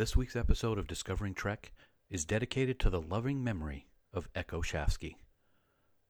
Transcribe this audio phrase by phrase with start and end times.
[0.00, 1.72] This week's episode of Discovering Trek
[2.08, 5.16] is dedicated to the loving memory of Echo Shafsky.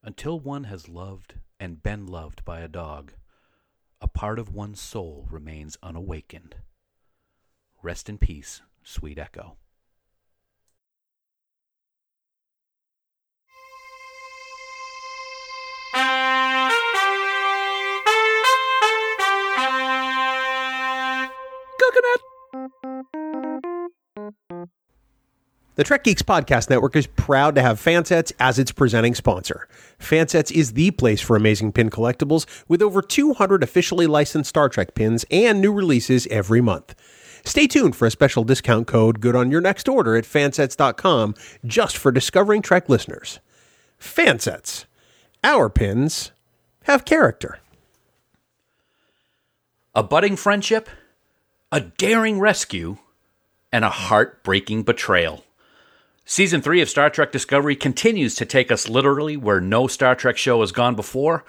[0.00, 3.14] Until one has loved and been loved by a dog,
[4.00, 6.54] a part of one's soul remains unawakened.
[7.82, 9.56] Rest in peace, sweet Echo.
[25.80, 29.66] The Trek Geeks Podcast Network is proud to have Fansets as its presenting sponsor.
[29.98, 34.94] Fansets is the place for amazing pin collectibles with over 200 officially licensed Star Trek
[34.94, 36.94] pins and new releases every month.
[37.46, 41.96] Stay tuned for a special discount code good on your next order at fansets.com just
[41.96, 43.40] for Discovering Trek listeners.
[43.98, 44.84] Fansets.
[45.42, 46.32] Our pins
[46.82, 47.58] have character.
[49.94, 50.90] A budding friendship,
[51.72, 52.98] a daring rescue,
[53.72, 55.42] and a heartbreaking betrayal.
[56.30, 60.36] Season 3 of Star Trek Discovery continues to take us literally where no Star Trek
[60.36, 61.44] show has gone before.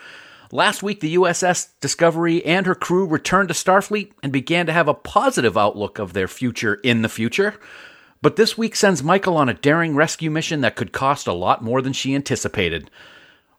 [0.52, 4.88] Last week, the USS Discovery and her crew returned to Starfleet and began to have
[4.88, 7.60] a positive outlook of their future in the future.
[8.24, 11.64] But this week sends Michael on a daring rescue mission that could cost a lot
[11.64, 12.90] more than she anticipated.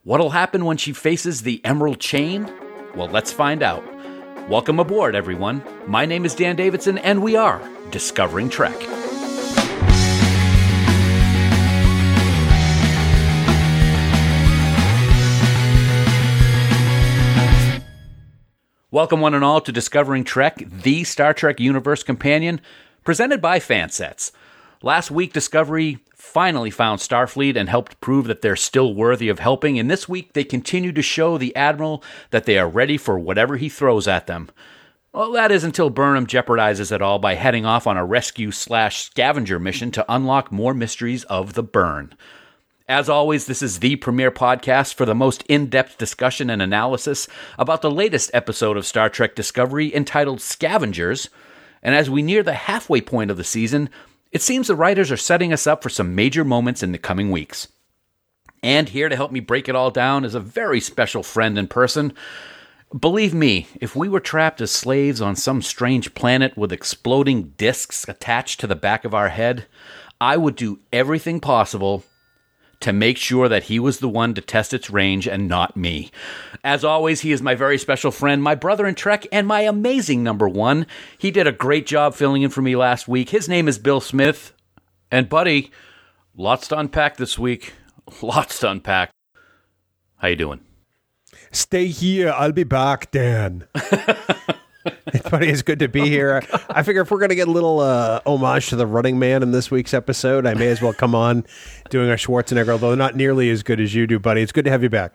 [0.03, 2.53] What'll happen when she faces the Emerald Chain?
[2.97, 3.85] Well, let's find out.
[4.49, 5.63] Welcome aboard, everyone.
[5.87, 8.75] My name is Dan Davidson, and we are Discovering Trek.
[18.93, 22.61] Welcome, one and all, to Discovering Trek, the Star Trek Universe companion,
[23.05, 24.33] presented by Fansets.
[24.83, 29.79] Last week, Discovery finally found Starfleet and helped prove that they're still worthy of helping,
[29.79, 33.57] and this week they continue to show the Admiral that they are ready for whatever
[33.57, 34.51] he throws at them.
[35.15, 39.05] Well, that is until Burnham jeopardizes it all by heading off on a rescue slash
[39.07, 42.15] scavenger mission to unlock more mysteries of the burn.
[42.93, 47.27] As always, this is the premier podcast for the most in depth discussion and analysis
[47.59, 51.31] about the latest episode of Star Trek Discovery entitled Scavengers.
[51.83, 53.89] And as we near the halfway point of the season,
[54.31, 57.31] it seems the writers are setting us up for some major moments in the coming
[57.31, 57.69] weeks.
[58.63, 61.69] And here to help me break it all down is a very special friend in
[61.69, 62.13] person.
[62.95, 68.07] Believe me, if we were trapped as slaves on some strange planet with exploding discs
[68.07, 69.65] attached to the back of our head,
[70.21, 72.05] I would do everything possible
[72.83, 76.11] to make sure that he was the one to test its range and not me.
[76.63, 80.23] As always, he is my very special friend, my brother in Trek, and my amazing
[80.23, 80.87] number one.
[81.19, 83.31] He did a great job filling in for me last week.
[83.31, 84.53] His name is Bill Smith.
[85.11, 85.71] And, buddy,
[86.37, 87.75] lots to unpack this week.
[88.21, 89.11] Lots to unpack.
[90.17, 90.61] How you doing?
[91.53, 92.31] Stay here.
[92.31, 93.67] I'll be back, Dan.
[95.31, 96.43] Buddy, it's good to be here.
[96.69, 99.43] I figure if we're going to get a little uh, homage to the running man
[99.43, 101.45] in this week's episode, I may as well come on
[101.91, 104.43] doing a Schwarzenegger, although not nearly as good as you do, buddy.
[104.43, 105.13] It's good to have you back.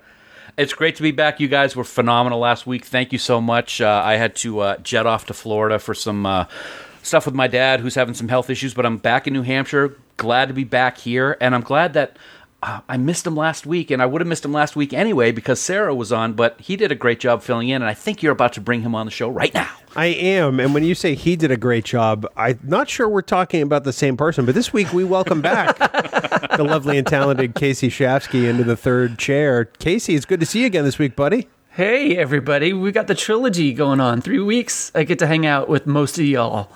[0.57, 1.39] It's great to be back.
[1.39, 2.85] You guys were phenomenal last week.
[2.85, 3.81] Thank you so much.
[3.81, 6.45] Uh, I had to uh, jet off to Florida for some uh,
[7.03, 9.95] stuff with my dad, who's having some health issues, but I'm back in New Hampshire.
[10.15, 12.17] Glad to be back here, and I'm glad that
[12.63, 15.31] uh, I missed him last week, and I would have missed him last week anyway
[15.31, 18.23] because Sarah was on, but he did a great job filling in, and I think
[18.23, 19.69] you're about to bring him on the show right now.
[19.95, 23.21] I am, and when you say he did a great job, I'm not sure we're
[23.21, 25.77] talking about the same person, but this week we welcome back
[26.57, 29.65] the lovely and talented Casey Shafsky into the third chair.
[29.65, 31.47] Casey, it's good to see you again this week, buddy.
[31.71, 32.73] Hey, everybody.
[32.73, 34.21] We got the trilogy going on.
[34.21, 34.91] Three weeks.
[34.95, 36.71] I get to hang out with most of y'all.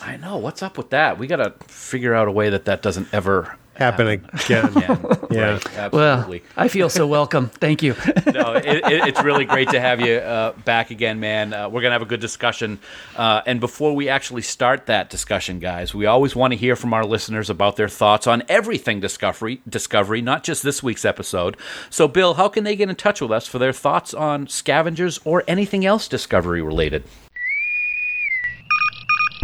[0.00, 0.38] I know.
[0.38, 1.18] What's up with that?
[1.18, 4.24] We got to figure out a way that that doesn't ever Happen again.
[4.48, 4.96] yeah,
[5.30, 5.58] Yeah.
[5.76, 6.40] absolutely.
[6.40, 7.48] Well, I feel so welcome.
[7.48, 7.92] Thank you.
[8.32, 11.52] no, it, it, it's really great to have you uh, back again, man.
[11.52, 12.78] Uh, we're gonna have a good discussion.
[13.16, 16.94] Uh, and before we actually start that discussion, guys, we always want to hear from
[16.94, 21.56] our listeners about their thoughts on everything Discovery, Discovery, not just this week's episode.
[21.90, 25.20] So, Bill, how can they get in touch with us for their thoughts on Scavengers
[25.24, 27.04] or anything else Discovery related?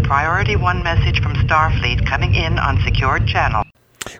[0.05, 3.63] Priority 1 message from Starfleet coming in on secured channel.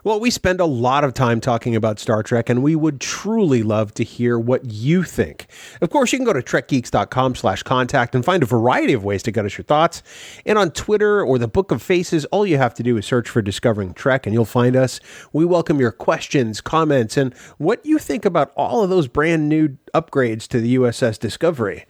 [0.03, 3.63] Well, we spend a lot of time talking about Star Trek, and we would truly
[3.63, 5.47] love to hear what you think.
[5.81, 9.23] Of course, you can go to trekgeeks.com slash contact and find a variety of ways
[9.23, 10.03] to get us your thoughts.
[10.45, 13.29] And on Twitter or the Book of Faces, all you have to do is search
[13.29, 14.99] for Discovering Trek, and you'll find us.
[15.31, 19.77] We welcome your questions, comments, and what you think about all of those brand new
[19.93, 21.85] upgrades to the USS Discovery.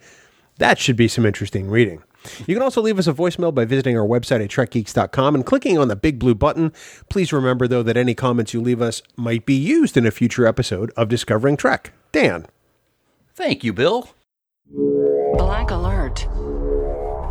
[0.58, 2.02] That should be some interesting reading.
[2.46, 5.78] You can also leave us a voicemail by visiting our website at trekgeeks.com and clicking
[5.78, 6.72] on the big blue button.
[7.08, 10.46] Please remember, though, that any comments you leave us might be used in a future
[10.46, 11.92] episode of Discovering Trek.
[12.12, 12.46] Dan.
[13.34, 14.10] Thank you, Bill.
[15.36, 16.26] Black alert.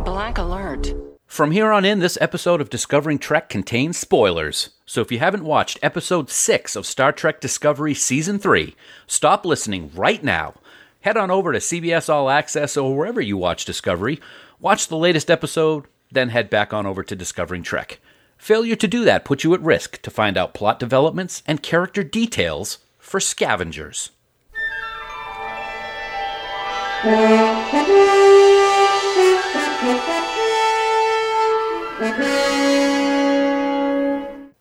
[0.04, 0.94] Black alert.
[1.26, 4.70] From here on in, this episode of Discovering Trek contains spoilers.
[4.86, 8.76] So if you haven't watched episode 6 of Star Trek Discovery Season 3,
[9.06, 10.54] stop listening right now.
[11.00, 14.20] Head on over to CBS All Access or wherever you watch Discovery,
[14.64, 18.00] watch the latest episode, then head back on over to Discovering Trek.
[18.38, 22.02] Failure to do that puts you at risk to find out plot developments and character
[22.02, 24.10] details for scavengers.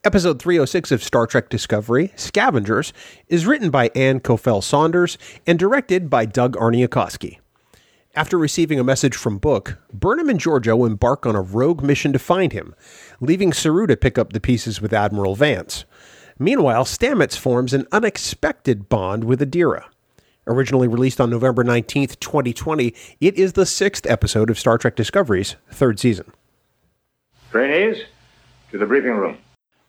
[0.03, 2.91] Episode 306 of Star Trek Discovery, Scavengers,
[3.29, 5.17] is written by Ann Kofel Saunders
[5.47, 7.37] and directed by Doug Aarniokoski.
[8.15, 12.19] After receiving a message from Book, Burnham and Georgiou embark on a rogue mission to
[12.19, 12.75] find him,
[13.19, 15.85] leaving Saru to pick up the pieces with Admiral Vance.
[16.37, 19.85] Meanwhile, Stamets forms an unexpected bond with Adira.
[20.45, 25.55] Originally released on November 19th, 2020, it is the sixth episode of Star Trek Discovery's
[25.71, 26.31] third season.
[27.49, 28.03] Trainees,
[28.69, 29.39] to the briefing room.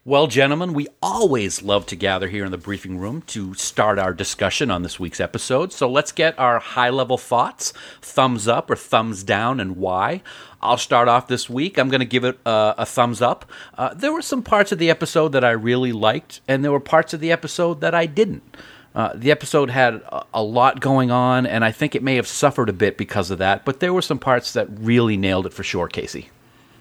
[0.07, 4.13] Well, gentlemen, we always love to gather here in the briefing room to start our
[4.13, 5.73] discussion on this week's episode.
[5.73, 7.73] So let's get our high level thoughts
[8.03, 10.21] thumbs up or thumbs down, and why.
[10.61, 11.79] I'll start off this week.
[11.79, 13.51] I'm going to give it a, a thumbs up.
[13.79, 16.81] Uh, there were some parts of the episode that I really liked, and there were
[16.81, 18.59] parts of the episode that I didn't.
[18.95, 22.29] Uh, the episode had a, a lot going on, and I think it may have
[22.29, 25.55] suffered a bit because of that, but there were some parts that really nailed it
[25.55, 26.29] for sure, Casey.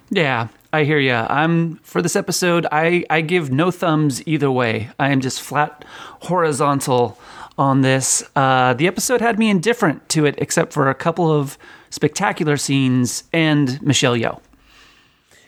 [0.10, 1.14] Yeah, I hear you.
[1.14, 2.66] I'm for this episode.
[2.72, 4.90] I I give no thumbs either way.
[5.00, 5.86] I am just flat
[6.22, 7.18] horizontal
[7.58, 8.24] on this.
[8.36, 11.58] Uh, the episode had me indifferent to it, except for a couple of
[11.90, 14.40] spectacular scenes and Michelle Yeoh.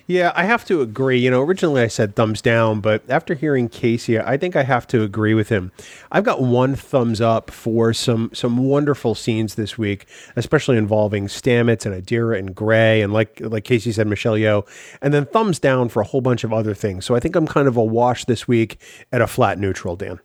[0.08, 1.18] Yeah, I have to agree.
[1.18, 4.86] You know, originally I said thumbs down, but after hearing Casey, I think I have
[4.88, 5.72] to agree with him.
[6.12, 10.06] I've got one thumbs up for some some wonderful scenes this week,
[10.36, 14.68] especially involving Stamets and Adira and Gray, and like like Casey said, Michelle Yeoh,
[15.02, 17.04] and then thumbs down for a whole bunch of other things.
[17.04, 18.80] So I think I'm kind of a wash this week
[19.12, 20.20] at a flat neutral, Dan.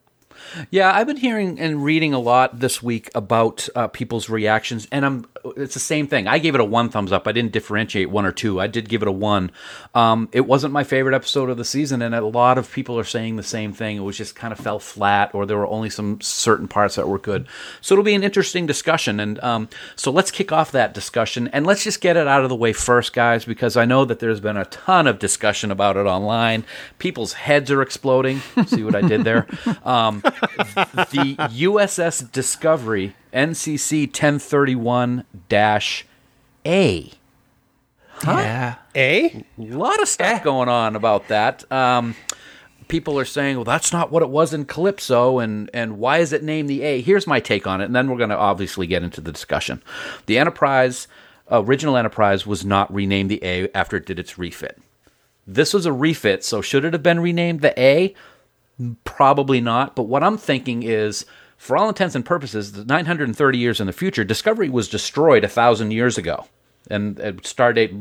[0.71, 5.05] Yeah, I've been hearing and reading a lot this week about uh, people's reactions, and
[5.05, 5.27] I'm
[5.57, 6.27] it's the same thing.
[6.27, 7.27] I gave it a one thumbs up.
[7.27, 8.61] I didn't differentiate one or two.
[8.61, 9.51] I did give it a one.
[9.95, 13.05] Um, it wasn't my favorite episode of the season, and a lot of people are
[13.05, 13.97] saying the same thing.
[13.97, 17.09] It was just kind of fell flat, or there were only some certain parts that
[17.09, 17.47] were good.
[17.81, 21.67] So it'll be an interesting discussion, and um, so let's kick off that discussion, and
[21.67, 24.41] let's just get it out of the way first, guys, because I know that there's
[24.41, 26.65] been a ton of discussion about it online.
[26.99, 28.41] People's heads are exploding.
[28.67, 29.47] See what I did there?
[29.85, 35.25] Um, the USS Discovery NCC 1031
[36.67, 37.13] A.
[38.25, 38.75] Yeah.
[38.95, 39.45] A?
[39.59, 41.71] A lot of stuff going on about that.
[41.73, 42.15] Um,
[42.89, 46.33] people are saying, well, that's not what it was in Calypso, and, and why is
[46.33, 47.01] it named the A?
[47.01, 49.83] Here's my take on it, and then we're going to obviously get into the discussion.
[50.27, 51.09] The Enterprise,
[51.51, 54.79] original Enterprise, was not renamed the A after it did its refit.
[55.47, 58.15] This was a refit, so should it have been renamed the A?
[59.05, 59.97] Probably not.
[59.97, 61.25] But what I'm thinking is,
[61.61, 65.49] for all intents and purposes, the 930 years in the future, Discovery was destroyed a
[65.49, 66.47] thousand years ago,
[66.89, 67.93] and uh, Stardate,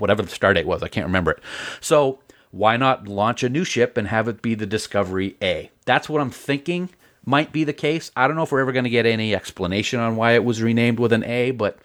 [0.00, 1.38] whatever the Stardate was, I can't remember it.
[1.80, 2.18] So
[2.50, 5.70] why not launch a new ship and have it be the Discovery A?
[5.84, 6.88] That's what I'm thinking
[7.24, 8.10] might be the case.
[8.16, 10.60] I don't know if we're ever going to get any explanation on why it was
[10.60, 11.78] renamed with an A, but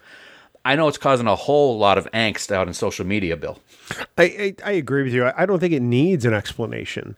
[0.64, 3.60] I know it's causing a whole lot of angst out in social media, Bill.
[4.18, 5.30] I, I, I agree with you.
[5.36, 7.16] I don't think it needs an explanation.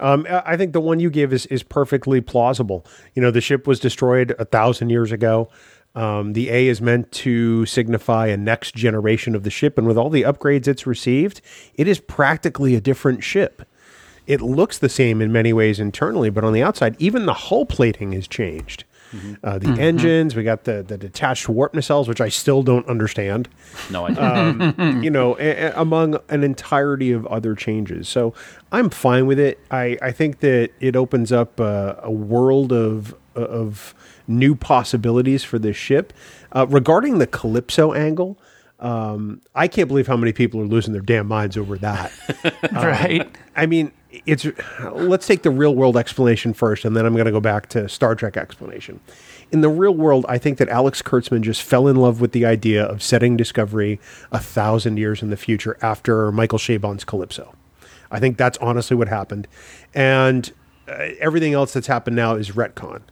[0.00, 2.84] Um, I think the one you give is, is perfectly plausible.
[3.14, 5.48] You know, the ship was destroyed a thousand years ago.
[5.94, 9.96] Um, the A is meant to signify a next generation of the ship, and with
[9.96, 11.40] all the upgrades it's received,
[11.74, 13.62] it is practically a different ship.
[14.26, 17.66] It looks the same in many ways internally, but on the outside, even the hull
[17.66, 18.84] plating has changed.
[19.14, 19.34] Mm-hmm.
[19.42, 19.80] Uh, the mm-hmm.
[19.80, 23.48] engines, we got the the detached warp nacelles, which I still don't understand.
[23.90, 24.80] No, I don't.
[24.80, 28.08] Um, you know, a, a, among an entirety of other changes.
[28.08, 28.34] So
[28.72, 29.60] I'm fine with it.
[29.70, 33.94] I, I think that it opens up a, a world of of
[34.26, 36.12] new possibilities for this ship.
[36.52, 38.38] Uh, regarding the Calypso angle,
[38.80, 42.12] um, I can't believe how many people are losing their damn minds over that.
[42.72, 43.22] right.
[43.22, 43.92] Um, I mean,
[44.26, 44.46] it's
[44.92, 47.88] let's take the real world explanation first, and then I'm going to go back to
[47.88, 49.00] Star Trek explanation.
[49.52, 52.44] In the real world, I think that Alex Kurtzman just fell in love with the
[52.44, 54.00] idea of setting Discovery
[54.32, 57.54] a thousand years in the future after Michael Chabon's Calypso.
[58.10, 59.48] I think that's honestly what happened,
[59.94, 60.52] and
[60.88, 63.02] uh, everything else that's happened now is retcon.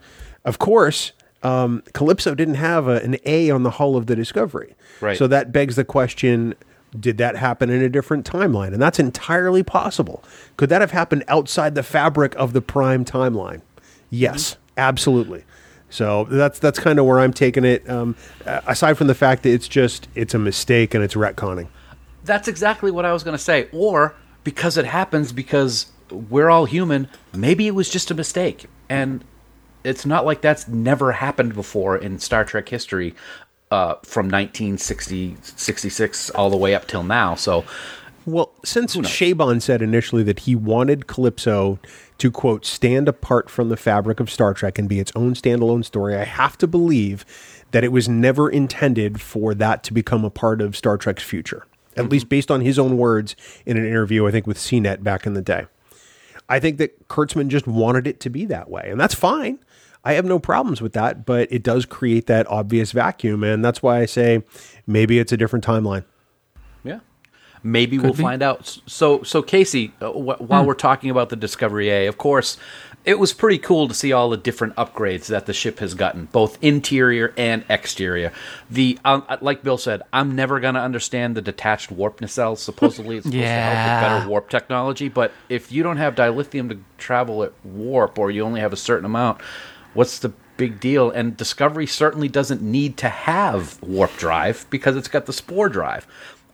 [0.45, 4.75] Of course, um, Calypso didn't have a, an A on the hull of the Discovery,
[5.01, 5.17] right?
[5.17, 6.55] So that begs the question
[6.99, 8.73] did that happen in a different timeline?
[8.73, 10.23] And that's entirely possible.
[10.57, 13.61] Could that have happened outside the fabric of the prime timeline?
[14.09, 14.61] Yes, mm-hmm.
[14.77, 15.43] absolutely.
[15.89, 17.87] So that's that's kind of where I'm taking it.
[17.89, 21.67] Um, aside from the fact that it's just it's a mistake and it's retconning.
[22.23, 23.67] That's exactly what I was going to say.
[23.71, 28.65] Or because it happens because we're all human, maybe it was just a mistake.
[28.89, 29.23] And
[29.83, 33.13] it's not like that's never happened before in Star Trek history
[33.73, 37.33] uh, from 1966 all the way up till now.
[37.33, 37.65] So,
[38.25, 41.79] Well, since Chabon said initially that he wanted Calypso
[42.19, 45.83] to quote stand apart from the fabric of Star Trek and be its own standalone
[45.83, 47.25] story, I have to believe
[47.71, 51.65] that it was never intended for that to become a part of Star Trek's future.
[51.97, 55.25] At least based on his own words in an interview, I think with CNET back
[55.25, 55.65] in the day.
[56.47, 59.57] I think that Kurtzman just wanted it to be that way, and that's fine.
[60.03, 63.81] I have no problems with that, but it does create that obvious vacuum, and that's
[63.81, 64.43] why I say
[64.85, 66.03] maybe it's a different timeline.
[66.83, 66.99] Yeah.
[67.63, 68.21] Maybe we'll be.
[68.21, 68.79] find out.
[68.85, 72.57] So, so Casey, uh, wh- while we're talking about the Discovery A, of course,
[73.05, 76.25] it was pretty cool to see all the different upgrades that the ship has gotten,
[76.25, 78.33] both interior and exterior.
[78.69, 82.57] The um, like Bill said, I'm never going to understand the detached warp nacelles.
[82.57, 84.03] Supposedly, it's supposed to help Yeah.
[84.11, 88.29] with better warp technology, but if you don't have dilithium to travel at warp, or
[88.31, 89.39] you only have a certain amount,
[89.93, 91.09] what's the big deal?
[91.09, 96.07] And Discovery certainly doesn't need to have warp drive because it's got the spore drive.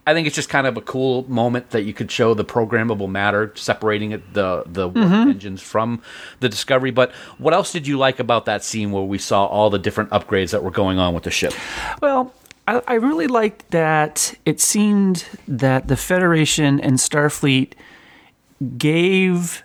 [0.08, 3.08] I think it's just kind of a cool moment that you could show the programmable
[3.08, 5.30] matter separating it, the the warp mm-hmm.
[5.30, 6.02] engines from
[6.40, 6.90] the Discovery.
[6.90, 10.10] But what else did you like about that scene where we saw all the different
[10.10, 11.54] upgrades that were going on with the ship?
[12.02, 12.34] Well,
[12.68, 17.74] I, I really liked that it seemed that the Federation and Starfleet
[18.78, 19.64] gave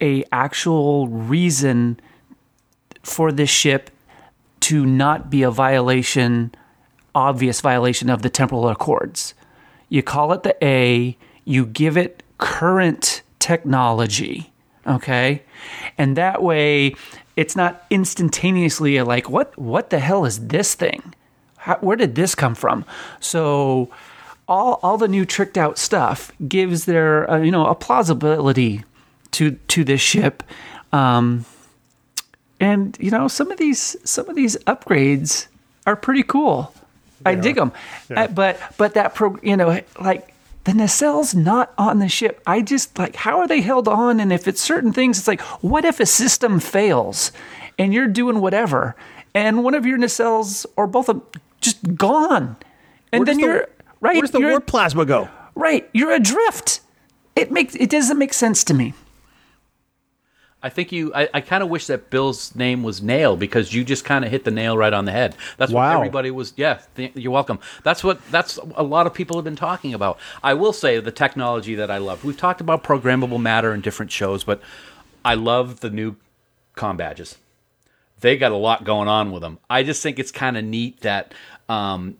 [0.00, 2.00] a actual reason
[3.06, 3.90] for this ship
[4.60, 6.52] to not be a violation,
[7.14, 9.34] obvious violation of the temporal accords.
[9.88, 14.52] You call it the A, you give it current technology,
[14.86, 15.44] okay?
[15.96, 16.94] And that way
[17.36, 21.14] it's not instantaneously like what what the hell is this thing?
[21.58, 22.84] How, where did this come from?
[23.20, 23.90] So
[24.48, 28.84] all all the new tricked out stuff gives their uh, you know a plausibility
[29.32, 30.42] to to this ship.
[30.92, 31.44] Um,
[32.60, 35.46] and you know some of these some of these upgrades
[35.86, 36.72] are pretty cool.
[37.24, 37.72] I dig them,
[38.14, 40.34] uh, but but that pro you know like
[40.64, 42.40] the nacelle's not on the ship.
[42.46, 44.20] I just like how are they held on?
[44.20, 47.32] And if it's certain things, it's like what if a system fails
[47.78, 48.96] and you're doing whatever,
[49.34, 51.22] and one of your nacelles or both of
[51.60, 52.56] just gone,
[53.12, 53.68] and Where then you're
[54.00, 54.14] right.
[54.14, 55.28] Where does the warp plasma go?
[55.54, 56.80] right, you're adrift.
[57.34, 58.94] It makes it doesn't make sense to me.
[60.62, 61.12] I think you.
[61.14, 64.30] I, I kind of wish that Bill's name was Nail because you just kind of
[64.30, 65.36] hit the nail right on the head.
[65.58, 66.54] That's what everybody was.
[66.56, 67.58] Yeah, th- you're welcome.
[67.84, 68.20] That's what.
[68.30, 70.18] That's a lot of people have been talking about.
[70.42, 72.24] I will say the technology that I love.
[72.24, 74.60] We've talked about programmable matter in different shows, but
[75.24, 76.16] I love the new
[76.74, 77.36] com badges.
[78.20, 79.58] They got a lot going on with them.
[79.68, 81.34] I just think it's kind of neat that
[81.68, 82.16] um,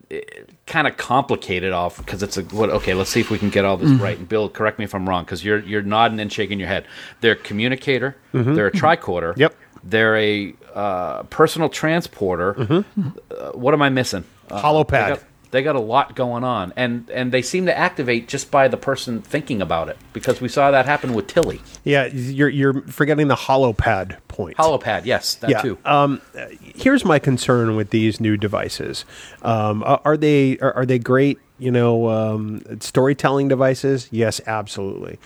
[0.66, 3.64] kind of complicated off because it's a what okay let's see if we can get
[3.64, 4.18] all this right.
[4.18, 6.84] And bill correct me if i'm wrong because you're you're nodding and shaking your head.
[7.20, 9.54] They're a communicator they're a tricorder Yep.
[9.84, 12.84] they're a uh, personal transporter.
[13.30, 14.24] Uh, what am i missing?
[14.50, 14.88] Uh, Holopad.
[14.90, 18.50] they got, they got a lot going on and and they seem to activate just
[18.50, 22.48] by the person thinking about it because we saw that happen with tilly Yeah, you're
[22.48, 24.56] you're forgetting the holopad point.
[24.56, 25.62] holopad yes that yeah.
[25.62, 26.20] too Um,
[26.60, 29.04] here's my concern with these new devices.
[29.42, 31.38] Um, are are they are, are they great?
[31.58, 34.08] You know, um, storytelling devices?
[34.10, 35.18] Yes, absolutely.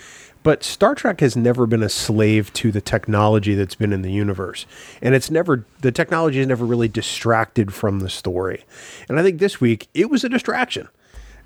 [0.43, 4.13] But Star Trek has never been a slave to the technology that's been in the
[4.13, 4.67] universe,
[5.03, 8.65] and it's never the technology has never really distracted from the story.
[9.09, 10.89] And I think this week it was a distraction.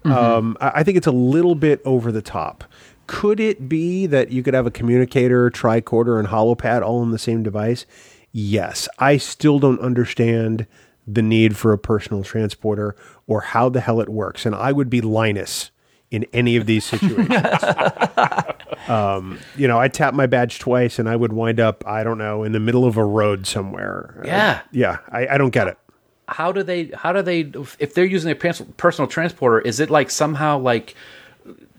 [0.05, 2.65] Um, I I think it's a little bit over the top.
[3.07, 7.19] Could it be that you could have a communicator, tricorder, and holopad all in the
[7.19, 7.85] same device?
[8.33, 8.89] Yes.
[8.99, 10.67] I still don't understand
[11.07, 12.97] the need for a personal transporter
[13.27, 14.47] or how the hell it works.
[14.47, 15.71] And I would be Linus
[16.15, 17.65] in any of these situations.
[18.89, 22.19] um, you know, I tap my badge twice and I would wind up, I don't
[22.19, 24.23] know, in the middle of a road somewhere.
[24.25, 24.61] Yeah.
[24.71, 24.99] yeah.
[25.11, 25.79] I, I don't get it.
[26.29, 27.41] how do they how do they
[27.79, 30.95] if they're using a personal transporter is it like somehow like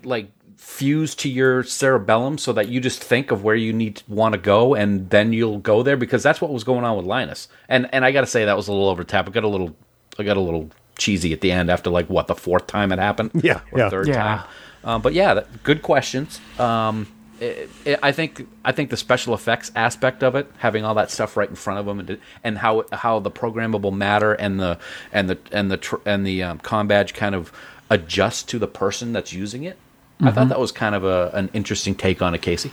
[0.03, 4.33] like fused to your cerebellum so that you just think of where you need want
[4.33, 7.47] to go and then you'll go there because that's what was going on with Linus
[7.69, 9.43] and and I got to say that was a little over the top I got
[9.43, 9.75] a little
[10.19, 12.99] I got a little cheesy at the end after like what the fourth time it
[12.99, 13.89] happened Yeah, or yeah.
[13.89, 14.15] third Yeah.
[14.23, 14.43] time
[14.83, 17.07] um, but yeah that, good questions um
[17.41, 21.11] it, it, I think I think the special effects aspect of it, having all that
[21.11, 24.79] stuff right in front of them, and, and how how the programmable matter and the
[25.11, 27.51] and the and the tr- and the um, com badge kind of
[27.89, 29.77] adjust to the person that's using it.
[30.21, 32.71] I thought that was kind of a, an interesting take on it, Casey.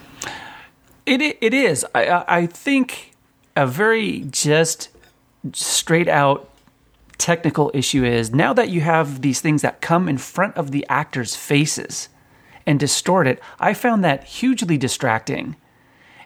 [1.06, 1.84] It it is.
[1.92, 3.16] I I I think
[3.56, 4.90] a very just
[5.54, 6.48] straight out
[7.18, 10.86] technical issue is now that you have these things that come in front of the
[10.88, 12.08] actors' faces
[12.66, 15.56] and distort it, I found that hugely distracting.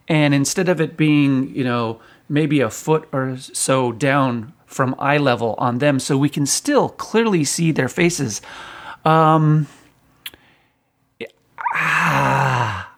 [0.09, 5.17] And instead of it being, you know, maybe a foot or so down from eye
[5.17, 8.43] level on them, so we can still clearly see their faces.
[9.05, 9.67] Um,
[11.73, 12.93] ah,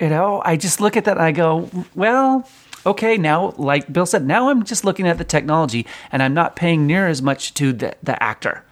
[0.00, 2.48] you know, I just look at that and I go, well,
[2.88, 6.56] okay, now, like Bill said, now I'm just looking at the technology and I'm not
[6.56, 8.64] paying near as much to the, the actor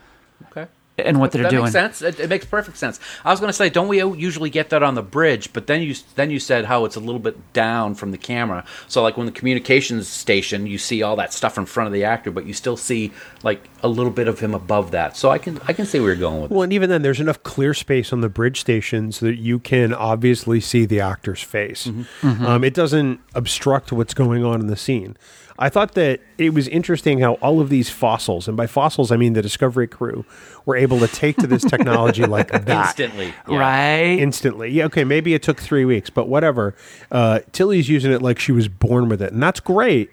[0.51, 0.71] Okay.
[0.99, 1.65] And what they're that doing.
[1.65, 2.03] makes sense.
[2.03, 2.99] It, it makes perfect sense.
[3.25, 5.53] I was going to say, don't we usually get that on the bridge?
[5.53, 8.65] But then you then you said how it's a little bit down from the camera.
[8.89, 12.05] So like when the communications station, you see all that stuff in front of the
[12.05, 13.13] actor, but you still see
[13.43, 15.17] like a little bit of him above that.
[15.17, 16.51] So I can I can see where you're going with.
[16.51, 16.55] it.
[16.55, 19.93] Well, and even then, there's enough clear space on the bridge stations that you can
[19.93, 21.89] obviously see the actor's face.
[22.23, 25.17] Um, it doesn't obstruct what's going on in the scene.
[25.59, 29.17] I thought that it was interesting how all of these fossils, and by fossils I
[29.17, 30.25] mean the Discovery crew,
[30.65, 33.59] were able to take to this technology like that Instantly, yeah.
[33.59, 34.19] Right?
[34.19, 34.71] instantly.
[34.71, 36.75] Yeah, okay, maybe it took three weeks, but whatever.
[37.11, 40.11] Uh, Tilly's using it like she was born with it, and that's great.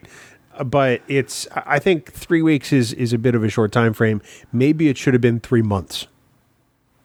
[0.63, 4.21] But it's, I think three weeks is is a bit of a short time frame.
[4.51, 6.05] Maybe it should have been three months.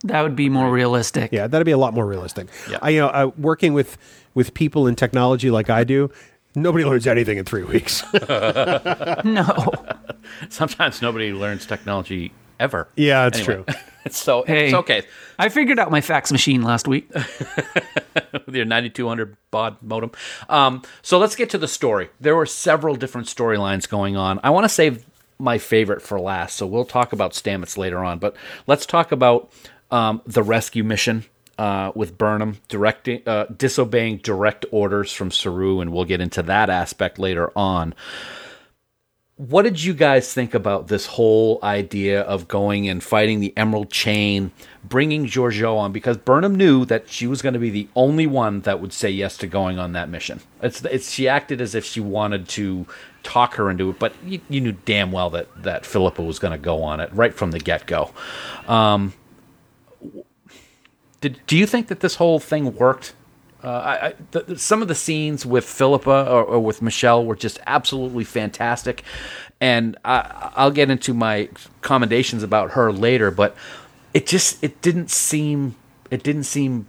[0.05, 1.33] that would be more realistic.
[1.33, 2.49] Yeah, that'd be a lot more realistic.
[2.71, 2.79] Yeah.
[2.83, 3.97] I, you know, uh, working with
[4.35, 6.11] with people in technology like I do,
[6.55, 8.03] nobody learns anything in three weeks.
[9.25, 9.73] No.
[10.49, 12.89] Sometimes nobody learns technology ever.
[12.97, 13.75] yeah, that's Anyway, true.
[14.11, 14.67] so Hey.
[14.67, 15.03] it's okay
[15.39, 17.09] I figured out my fax machine last week.
[17.15, 20.11] with your 9200 baud modem.
[20.49, 22.09] Um, so let's get to the story.
[22.21, 24.41] There were several different storylines going on.
[24.43, 25.07] I want to save
[25.39, 28.19] my favorite for last, so we'll talk about Stamets later on.
[28.19, 28.37] But
[28.67, 29.51] let's talk about
[29.91, 31.25] um, the rescue mission
[31.59, 36.71] uh, with Burnham directing, uh, disobeying direct orders from Saru, and we'll get into that
[36.71, 37.95] aspect later on.
[39.37, 43.89] What did you guys think about this whole idea of going and fighting the Emerald
[43.89, 44.51] Chain,
[44.83, 45.93] bringing Georgiou on?
[45.93, 49.11] Because Burnham knew that she was going to be the only one that would say
[49.11, 50.41] yes to going on that mission.
[50.61, 52.87] It's, it's she acted as if she wanted to
[53.23, 56.53] talk her into it, but you, you knew damn well that that Philippa was going
[56.53, 58.11] to go on it right from the get go.
[58.67, 59.13] Um,
[61.21, 63.15] did do you think that this whole thing worked?
[63.63, 67.25] Uh, I, I, the, the- some of the scenes with Philippa or, or with Michelle
[67.25, 69.03] were just absolutely fantastic,
[69.61, 71.49] and I, I'll get into my
[71.81, 73.31] commendations about her later.
[73.33, 73.57] But
[74.15, 75.75] it just it didn't seem
[76.11, 76.87] it didn't seem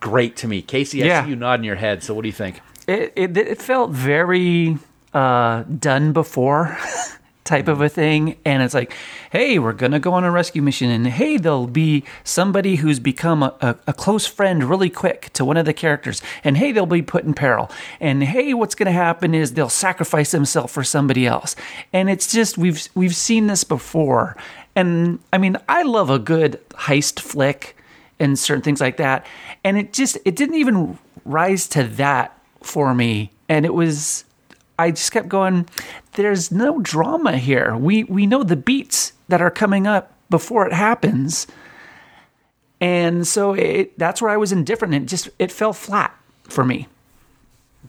[0.00, 0.60] great to me.
[0.62, 1.24] Casey, I Yeah.
[1.24, 2.02] see you nodding your head.
[2.02, 2.60] So what do you think?
[2.86, 4.76] It, it, it felt very
[5.14, 6.76] uh, done before
[7.44, 8.36] type of a thing.
[8.44, 8.94] And it's like,
[9.30, 10.90] hey, we're going to go on a rescue mission.
[10.90, 15.44] And hey, there'll be somebody who's become a, a, a close friend really quick to
[15.44, 16.22] one of the characters.
[16.44, 17.70] And hey, they'll be put in peril.
[18.00, 21.56] And hey, what's going to happen is they'll sacrifice themselves for somebody else.
[21.92, 24.36] And it's just, we've, we've seen this before.
[24.74, 27.76] And I mean, I love a good heist flick
[28.18, 29.26] and certain things like that.
[29.64, 33.32] And it just it didn't even rise to that for me.
[33.48, 34.24] And it was
[34.78, 35.68] I just kept going,
[36.14, 37.76] there's no drama here.
[37.76, 41.46] We we know the beats that are coming up before it happens.
[42.80, 44.94] And so it that's where I was indifferent.
[44.94, 46.88] It just it fell flat for me.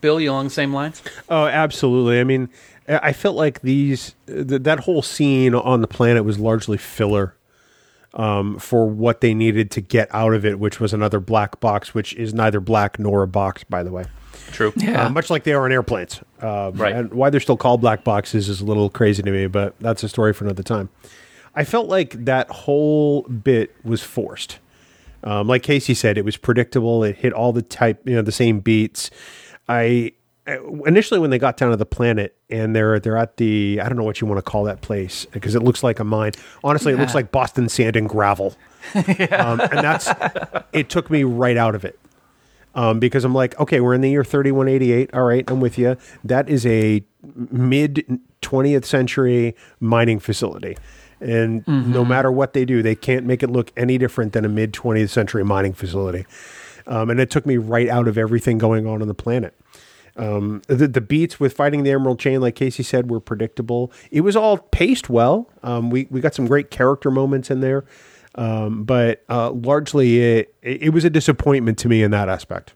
[0.01, 1.01] Bill, you along the same lines?
[1.29, 2.19] Oh, absolutely.
[2.19, 2.49] I mean,
[2.87, 7.35] I I felt like these th- that whole scene on the planet was largely filler
[8.13, 11.93] um, for what they needed to get out of it, which was another black box,
[11.93, 14.05] which is neither black nor a box, by the way.
[14.51, 14.73] True.
[14.75, 15.05] Yeah.
[15.05, 16.21] Uh, much like they are on airplanes.
[16.41, 16.93] Um, Right.
[16.95, 20.03] And why they're still called black boxes is a little crazy to me, but that's
[20.03, 20.89] a story for another time.
[21.55, 24.59] I felt like that whole bit was forced.
[25.23, 27.03] Um, like Casey said, it was predictable.
[27.03, 29.09] It hit all the type, you know, the same beats.
[29.69, 30.11] I
[30.45, 33.87] I- initially when they got down to the planet and they're they're at the I
[33.87, 36.33] don't know what you want to call that place because it looks like a mine.
[36.63, 38.55] Honestly, it looks like Boston sand and gravel.
[38.95, 40.09] um, and that's
[40.73, 41.97] it took me right out of it
[42.75, 45.13] um, because I'm like, okay, we're in the year 3188.
[45.13, 45.97] All right, I'm with you.
[46.23, 47.03] That is a
[47.51, 50.77] mid 20th century mining facility.
[51.19, 54.49] And no matter what they do, they can't make it look any different than a
[54.49, 56.25] mid 20th century mining facility.
[56.85, 59.55] Um, and it took me right out of everything going on on the planet.
[60.15, 63.91] Um, the, the beats with fighting the Emerald Chain, like Casey said, were predictable.
[64.11, 65.49] It was all paced well.
[65.63, 67.85] Um, we, we got some great character moments in there.
[68.35, 72.73] Um, but uh, largely, it, it was a disappointment to me in that aspect.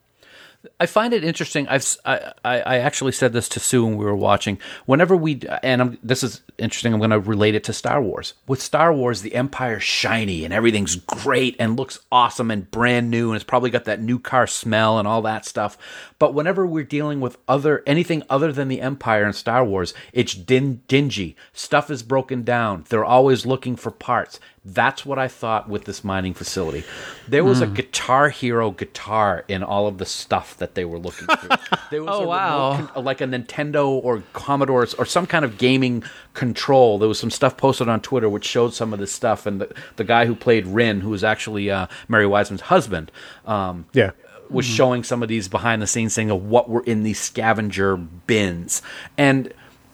[0.82, 1.67] I find it interesting.
[1.70, 4.60] I've I- I actually said this to Sue when we were watching.
[4.86, 6.91] Whenever we and I'm, this is interesting.
[6.93, 8.34] I'm going to relate it to Star Wars.
[8.48, 13.30] With Star Wars, the Empire's shiny and everything's great and looks awesome and brand new
[13.30, 15.78] and it's probably got that new car smell and all that stuff.
[16.20, 20.34] But whenever we're dealing with other anything other than the Empire in Star Wars, it's
[20.34, 21.36] din- dingy.
[21.54, 22.84] Stuff is broken down.
[22.89, 24.39] They're always looking for parts.
[24.69, 26.84] That's what I thought with this mining facility.
[27.27, 31.25] There was a Guitar Hero guitar in all of the stuff that they were looking
[31.27, 31.49] through.
[31.89, 32.89] There was Oh, a wow.
[32.93, 36.03] con- like a Nintendo or Commodore or some kind of gaming
[36.34, 36.99] control.
[36.99, 39.73] There was some stuff posted on Twitter which showed some of this stuff, and the,
[39.95, 43.10] the guy who played Ryn, who was actually uh, Mary Wiseman's husband,
[43.45, 44.12] um, Yeah.
[44.49, 47.95] was showing some of these behind the scenes thing of what were in these scavenger
[47.95, 48.82] bins,
[49.17, 49.53] and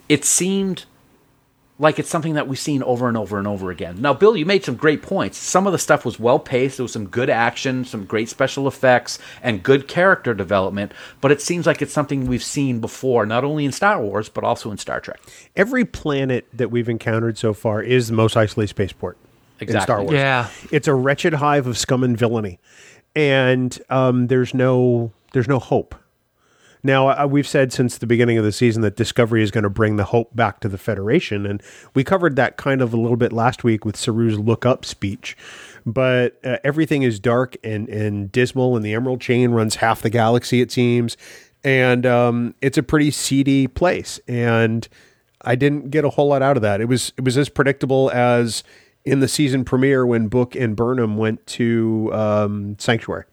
[0.10, 0.86] it seemed
[1.80, 4.00] like it's something that we've seen over and over and over again.
[4.00, 5.38] Now, Bill, you made some great points.
[5.38, 6.78] Some of the stuff was well paced.
[6.78, 10.92] There was some good action, some great special effects, and good character development.
[11.20, 14.44] But it seems like it's something we've seen before, not only in Star Wars but
[14.44, 15.20] also in Star Trek.
[15.56, 19.18] Every planet that we've encountered so far is the most isolated spaceport
[19.60, 20.14] in Star Wars.
[20.14, 20.50] Yeah.
[20.72, 22.60] It's a wretched hive of scum and villainy,
[23.16, 25.96] and um, there's no there's no hope.
[26.84, 29.70] Now uh, we've said since the beginning of the season that Discovery is going to
[29.70, 33.18] bring the hope back to the Federation, and we covered that kind of a little
[33.18, 35.38] bit last week with Saru's look up speech.
[35.86, 40.10] But uh, everything is dark and and dismal, and the Emerald Chain runs half the
[40.10, 41.16] galaxy, it seems,
[41.64, 44.20] and um, it's a pretty seedy place.
[44.28, 44.88] And
[45.42, 46.82] I didn't get a whole lot out of that.
[46.82, 48.64] It was it was as predictable as
[49.06, 53.26] in the season premiere when Book and Burnham went to um, Sanctuary.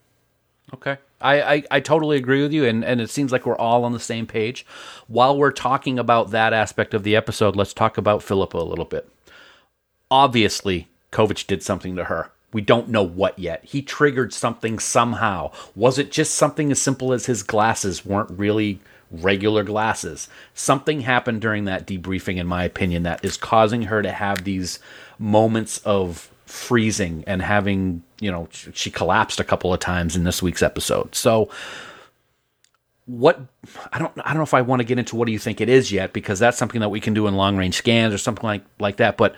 [0.75, 0.99] Okay.
[1.21, 3.93] I, I, I totally agree with you, and, and it seems like we're all on
[3.93, 4.65] the same page.
[5.07, 8.85] While we're talking about that aspect of the episode, let's talk about Philippa a little
[8.85, 9.09] bit.
[10.11, 12.31] Obviously, Kovich did something to her.
[12.53, 13.65] We don't know what yet.
[13.65, 15.53] He triggered something somehow.
[15.77, 18.81] Was it just something as simple as his glasses weren't really
[19.11, 20.29] regular glasses?
[20.55, 24.81] Something happened during that debriefing, in my opinion, that is causing her to have these
[25.19, 30.43] moments of freezing and having, you know, she collapsed a couple of times in this
[30.43, 31.15] week's episode.
[31.15, 31.49] So,
[33.07, 33.41] what
[33.93, 35.61] I don't I don't know if I want to get into what do you think
[35.61, 38.19] it is yet because that's something that we can do in long range scans or
[38.19, 39.17] something like like that.
[39.17, 39.35] But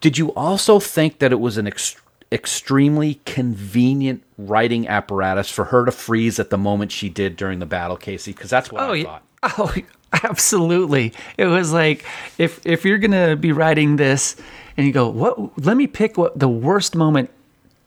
[0.00, 1.96] did you also think that it was an ex-
[2.30, 7.66] extremely convenient writing apparatus for her to freeze at the moment she did during the
[7.66, 8.32] battle, Casey?
[8.32, 9.04] Because that's what Oh, I yeah.
[9.04, 9.22] thought.
[9.58, 9.74] Oh,
[10.22, 11.12] absolutely.
[11.36, 12.04] It was like
[12.38, 14.36] if if you're gonna be writing this
[14.76, 15.58] and you go, what?
[15.64, 17.30] Let me pick what the worst moment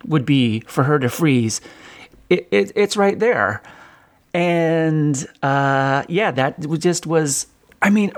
[0.06, 1.62] would be for her to freeze.
[2.30, 3.62] It, it it's right there,
[4.34, 7.48] and uh, yeah, that just was.
[7.82, 8.14] I mean,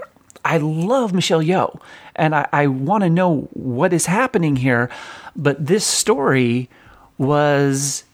[0.45, 1.81] I love Michelle Yeoh,
[2.15, 4.89] and I, I want to know what is happening here,
[5.35, 6.69] but this story
[7.17, 8.05] was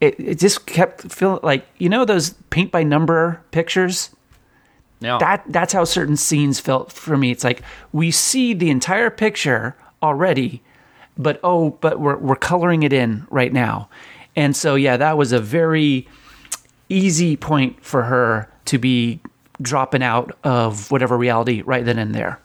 [0.00, 4.10] it, it just kept feeling like you know those paint by number pictures
[5.00, 7.30] Now, that that's how certain scenes felt for me.
[7.30, 10.62] It's like we see the entire picture already
[11.18, 13.88] but oh but we're we're coloring it in right now.
[14.36, 16.06] And so yeah that was a very
[16.88, 19.20] easy point for her to be
[19.60, 22.40] dropping out of whatever reality right then and there.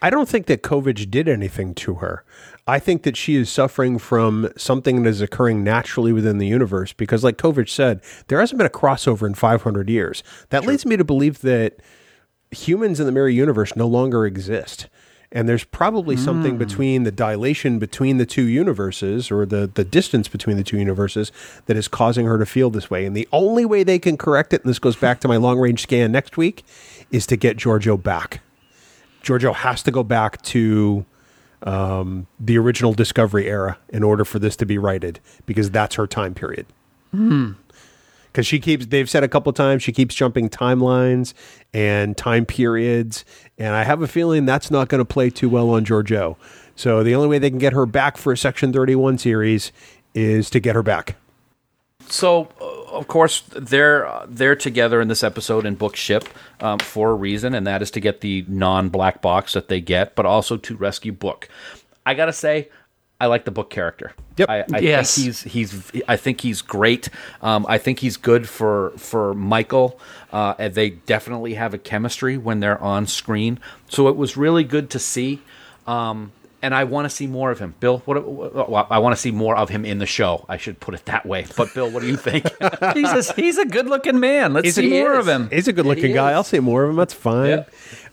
[0.00, 2.24] I don't think that Kovich did anything to her.
[2.66, 6.94] I think that she is suffering from something that is occurring naturally within the universe
[6.94, 10.22] because, like Kovich said, there hasn't been a crossover in 500 years.
[10.48, 11.80] That leads me to believe that
[12.50, 14.88] humans in the mirror universe no longer exist.
[15.30, 16.58] And there's probably something hmm.
[16.58, 21.32] between the dilation between the two universes or the, the distance between the two universes
[21.66, 23.04] that is causing her to feel this way.
[23.04, 25.58] And the only way they can correct it, and this goes back to my long
[25.58, 26.64] range scan next week,
[27.10, 28.42] is to get Georgiou back.
[29.24, 31.04] Georgiou has to go back to
[31.64, 36.06] um, the original Discovery era in order for this to be righted because that's her
[36.06, 36.66] time period.
[38.30, 41.34] Because she keeps, they've said a couple times, she keeps jumping timelines
[41.72, 43.24] and time periods.
[43.58, 46.36] And I have a feeling that's not going to play too well on Georgiou.
[46.76, 49.70] So the only way they can get her back for a Section 31 series
[50.14, 51.16] is to get her back.
[52.08, 52.64] So, uh,
[52.96, 56.28] of course, they're uh, they're together in this episode in book ship
[56.60, 60.14] um, for a reason, and that is to get the non-black box that they get,
[60.14, 61.48] but also to rescue Book.
[62.06, 62.68] I gotta say,
[63.20, 64.12] I like the Book character.
[64.36, 64.48] Yep.
[64.50, 65.14] I, I Yes.
[65.16, 67.08] think he's he's I think he's great.
[67.42, 69.98] Um, I think he's good for for Michael.
[70.32, 73.58] Uh, and they definitely have a chemistry when they're on screen.
[73.88, 75.40] So it was really good to see.
[75.86, 76.32] Um,
[76.64, 77.74] and I want to see more of him.
[77.78, 80.46] Bill, what, what well, I want to see more of him in the show.
[80.48, 81.44] I should put it that way.
[81.56, 82.44] But Bill, what do you think?
[82.94, 85.18] he's a, he's a good looking man let's see more is.
[85.20, 86.30] of him He's a good looking He guy.
[86.30, 86.36] is.
[86.36, 86.96] I'll see more of him.
[86.96, 87.48] That's fine.
[87.50, 87.64] Yeah.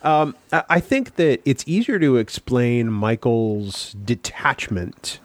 [0.04, 5.20] Um, I I think that it's easier to explain Michael's detachment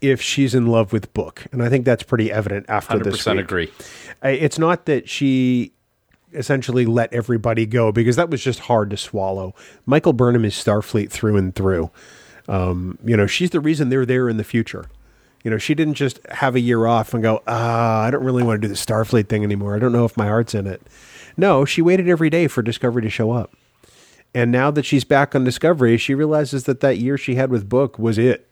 [0.00, 3.18] if she's in love with Book, and I think that's pretty evident after Hundred this.
[3.18, 3.44] percent week.
[3.44, 3.70] agree.
[4.22, 5.72] It's not that she
[6.34, 9.54] essentially let everybody go because that was just hard to swallow.
[9.86, 11.90] Michael Burnham is Starfleet through and through.
[12.48, 14.86] Um, you know, she's the reason they're there in the future.
[15.44, 18.42] You know, she didn't just have a year off and go, ah, I don't really
[18.42, 19.74] want to do the Starfleet thing anymore.
[19.74, 20.82] I don't know if my heart's in it.
[21.36, 23.52] No, she waited every day for Discovery to show up.
[24.34, 27.68] And now that she's back on Discovery, she realizes that that year she had with
[27.68, 28.46] Book was it.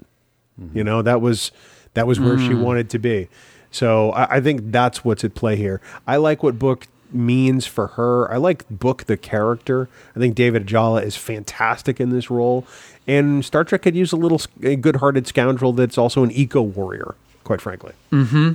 [0.75, 1.53] You know, that was
[1.95, 3.29] that was where she wanted to be.
[3.71, 5.81] So I, I think that's what's at play here.
[6.07, 8.31] I like what Book means for her.
[8.33, 9.89] I like Book the character.
[10.15, 12.67] I think David Ajala is fantastic in this role.
[13.07, 16.63] And Star Trek could use a little s- a good-hearted scoundrel that's also an eco
[16.63, 17.15] warrior.
[17.45, 18.53] Quite frankly, mm-hmm.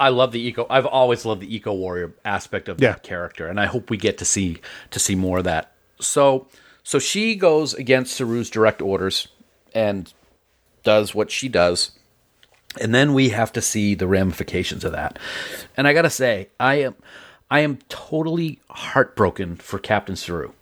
[0.00, 0.66] I love the eco.
[0.68, 2.92] I've always loved the eco warrior aspect of Yeah.
[2.92, 4.58] that character, and I hope we get to see
[4.90, 5.72] to see more of that.
[6.00, 6.48] So,
[6.82, 9.28] so she goes against Saru's direct orders
[9.74, 10.12] and
[10.82, 11.92] does what she does,
[12.80, 15.18] and then we have to see the ramifications of that.
[15.76, 16.94] And I gotta say, I am,
[17.50, 20.52] I am totally heartbroken for Captain Saru.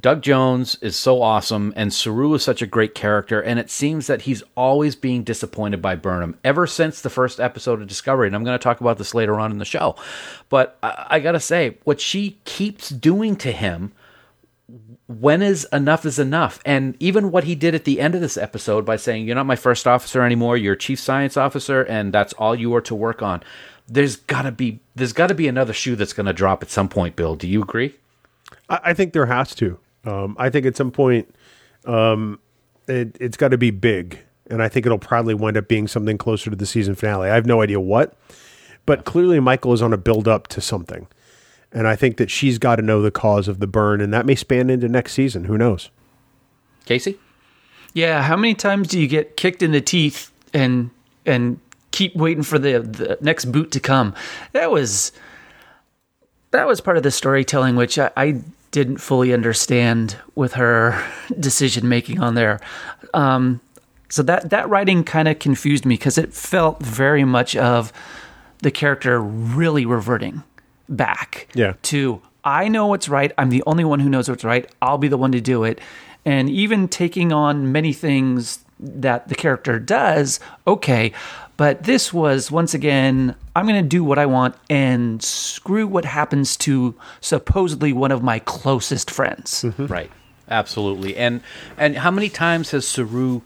[0.00, 4.06] Doug Jones is so awesome, and Saru is such a great character, and it seems
[4.06, 8.28] that he's always being disappointed by Burnham ever since the first episode of Discovery.
[8.28, 9.96] And I'm going to talk about this later on in the show.
[10.48, 13.92] But I, I got to say, what she keeps doing to him
[15.08, 16.60] when is enough is enough?
[16.64, 19.46] And even what he did at the end of this episode by saying you're not
[19.46, 20.56] my first officer anymore.
[20.56, 23.42] You're chief science officer and that's all you are to work on.
[23.88, 26.70] There's got to be there's got to be another shoe that's going to drop at
[26.70, 27.36] some point bill.
[27.36, 27.94] Do you agree?
[28.68, 29.78] I, I think there has to.
[30.04, 31.34] Um, I think at some point,
[31.86, 32.38] um,
[32.86, 34.18] it, it's got to be big,
[34.50, 37.30] and I think it'll probably wind up being something closer to the season finale.
[37.30, 38.16] I have no idea what,
[38.86, 41.08] but clearly Michael is on a build up to something,
[41.72, 44.26] and I think that she's got to know the cause of the burn, and that
[44.26, 45.44] may span into next season.
[45.44, 45.90] Who knows?
[46.88, 47.18] casey
[47.92, 50.90] Yeah, how many times do you get kicked in the teeth and
[51.26, 54.14] and keep waiting for the, the next boot to come?
[54.52, 55.12] That was
[56.50, 61.02] that was part of the storytelling which I, I didn't fully understand with her
[61.40, 62.60] decision making on there.
[63.12, 63.60] Um,
[64.08, 67.92] so that that writing kind of confused me because it felt very much of
[68.60, 70.42] the character really reverting
[70.88, 71.74] back Yeah.
[71.82, 73.32] to I know what's right.
[73.36, 74.70] I'm the only one who knows what's right.
[74.80, 75.80] I'll be the one to do it.
[76.24, 81.12] And even taking on many things that the character does, okay.
[81.56, 86.04] But this was once again, I'm going to do what I want and screw what
[86.04, 89.64] happens to supposedly one of my closest friends.
[89.64, 89.86] Mm-hmm.
[89.86, 90.10] Right.
[90.48, 91.16] Absolutely.
[91.16, 91.42] And
[91.76, 93.42] and how many times has Saru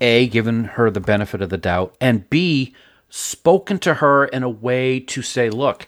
[0.00, 2.74] A given her the benefit of the doubt and B
[3.10, 5.86] spoken to her in a way to say, look,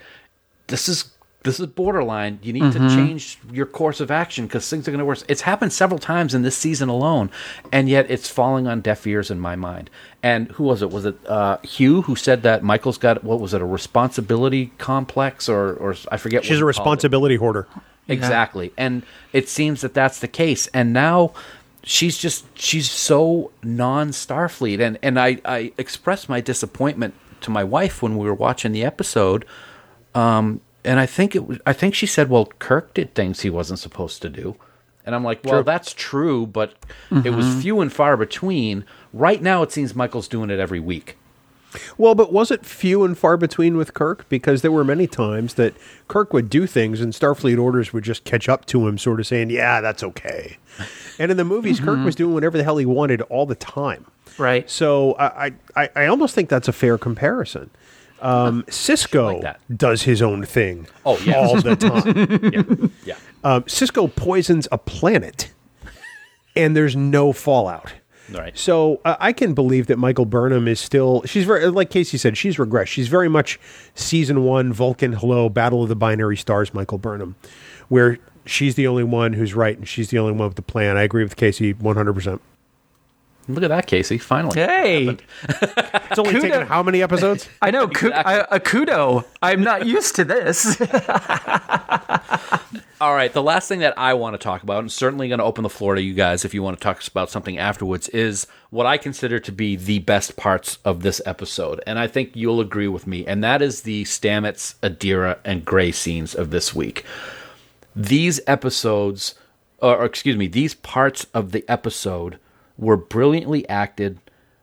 [0.69, 1.11] this is
[1.45, 2.39] this is borderline.
[2.43, 5.25] You need to change your course of action because things are going to worse.
[5.29, 7.31] It's happened several times in this season alone,
[7.71, 9.91] and yet it's falling on deaf ears in my mind.
[10.23, 10.91] And who was it?
[10.91, 15.49] Was it uh, Hugh who said that Michael's got what was it a responsibility complex
[15.49, 16.39] or or I forget.
[16.39, 16.65] what She's he a called it.
[16.65, 17.67] responsibility hoarder.
[18.09, 18.73] Exactly.
[18.77, 20.67] And it seems that that's the case.
[20.69, 21.33] And now
[21.83, 27.65] she's just she's so non Starfleet and and I I expressed my disappointment to my
[27.65, 29.45] wife when we were watching the episode
[30.15, 33.51] um and I think it was I think she said well Kirk did things he
[33.51, 34.57] wasn't supposed to do.
[35.07, 36.73] And I'm like, well, that's true, but
[37.11, 38.87] it was few and far between.
[39.13, 41.19] Right now, it seems Michael's doing it every week.
[41.99, 44.27] Well, but was it few and far between with Kirk?
[44.31, 45.75] Because there were many times that
[46.09, 49.27] Kirk would do things and Starfleet orders would just catch up to him, sort of
[49.27, 50.57] saying, yeah, that's okay.
[51.19, 54.07] And in the movies, Kirk was doing whatever the hell he wanted all the time.
[54.39, 54.69] Right.
[54.71, 57.71] So I, I, I almost think that's a fair comparison.
[58.23, 61.35] Um, Sisko like does his own thing Oh, yeah.
[61.35, 61.77] all the
[62.87, 62.93] time.
[63.05, 63.17] Yeah.
[63.43, 65.53] um, Sisko poisons a planet,
[66.57, 67.93] and there's no fallout.
[68.33, 68.57] Right.
[68.57, 71.23] So uh, I can believe that Michael Burnham is still.
[71.27, 72.39] She's very like Casey said.
[72.39, 72.87] She's regressed.
[72.87, 73.61] She's very much
[73.95, 75.13] season one Vulcan.
[75.13, 76.73] Hello, Battle of the Binary Stars.
[76.73, 77.37] Michael Burnham,
[77.89, 80.97] where she's the only one who's right and she's the only one with the plan.
[80.97, 82.41] I agree with Casey one hundred percent.
[83.47, 84.19] Look at that, Casey.
[84.19, 84.59] Finally.
[84.59, 85.09] Hey,
[85.49, 86.43] It's only Kudos.
[86.51, 87.49] taken how many episodes?
[87.61, 89.25] I know, ku- I, a kudo.
[89.43, 90.81] I'm not used to this.
[93.01, 95.45] All right, the last thing that I want to talk about, and certainly going to
[95.45, 98.47] open the floor to you guys if you want to talk about something afterwards, is
[98.71, 101.83] what I consider to be the best parts of this episode.
[101.87, 105.93] And I think you'll agree with me, and that is the Stamets, Adira, and Gray
[105.93, 107.05] scenes of this week.
[107.95, 109.35] These episodes,
[109.81, 112.39] or or excuse me, these parts of the episode
[112.77, 114.19] were brilliantly acted,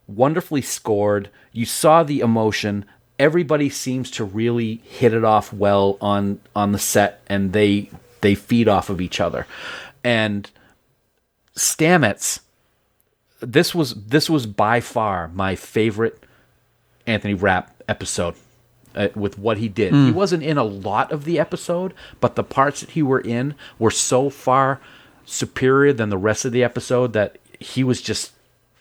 [0.06, 1.30] wonderfully scored.
[1.52, 2.84] You saw the emotion.
[3.18, 8.34] Everybody seems to really hit it off well on on the set, and they they
[8.34, 9.46] feed off of each other.
[10.02, 10.50] And
[11.54, 12.40] Stamets,
[13.40, 16.22] this was this was by far my favorite
[17.06, 18.34] Anthony Rapp episode
[18.94, 19.92] uh, with what he did.
[19.92, 23.54] He wasn't in a lot of the episode, but the parts that he were in
[23.78, 24.80] were so far
[25.24, 28.32] superior than the rest of the episode that he was just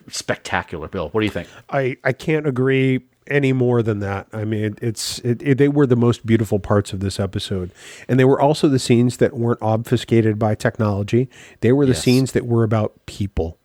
[0.10, 0.88] spectacular.
[0.88, 1.48] Bill, what do you think?
[1.70, 4.28] I, I can't agree any more than that.
[4.34, 7.72] I mean, it, it's it, it, they were the most beautiful parts of this episode,
[8.08, 11.30] and they were also the scenes that weren't obfuscated by technology.
[11.62, 12.02] They were the Yes.
[12.04, 13.58] scenes that were about people,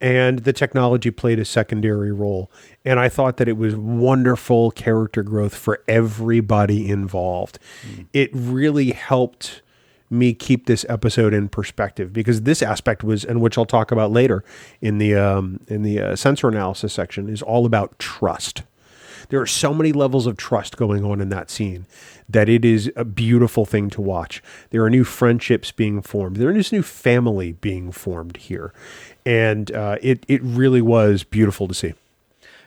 [0.00, 2.50] and the technology played a secondary role.
[2.84, 7.58] And I thought that it was wonderful character growth for everybody involved.
[7.86, 8.02] Hmm.
[8.12, 9.60] It really helped
[10.12, 14.12] me keep this episode in perspective because this aspect was, and which I'll talk about
[14.12, 14.44] later
[14.80, 18.62] in the um, in the uh, sensor analysis section, is all about trust.
[19.28, 21.86] There are so many levels of trust going on in that scene
[22.28, 24.42] that it is a beautiful thing to watch.
[24.70, 26.36] There are new friendships being formed.
[26.36, 28.72] There is new family being formed here,
[29.24, 31.94] and uh, it it really was beautiful to see.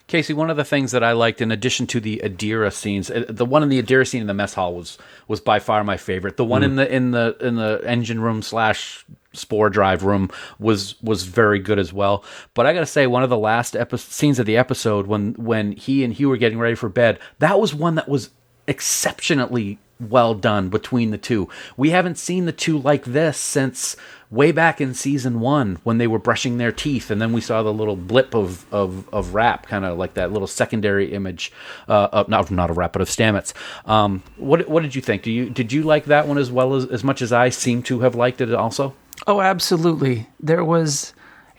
[0.07, 3.25] Casey, one of the things that I liked, in addition to the Adira scenes, uh,
[3.27, 5.97] the one in the Adira scene in the mess hall was was by far my
[5.97, 6.37] favorite.
[6.37, 11.01] The one in the in the in the engine room slash spore drive room was
[11.01, 12.23] was very good as well.
[12.53, 15.33] But I got to say, one of the last epi- scenes of the episode when
[15.33, 18.29] when he and Hugh were getting ready for bed, that was one that was
[18.67, 21.49] exceptionally well done between the two.
[21.77, 23.95] We haven't seen the two like this since
[24.31, 27.63] way back in season one when they were brushing their teeth, and then we saw
[27.63, 31.51] the little blip of of, of Rapp, kind of like that little secondary image,
[31.87, 33.53] uh, of, not not of Rapp, but of Stamets.
[33.87, 35.23] Um, what what did you think?
[35.23, 37.83] Do you did you like that one as well as as much as I seem
[37.83, 38.93] to have liked it also?
[39.27, 40.27] Oh, absolutely.
[40.39, 41.13] There was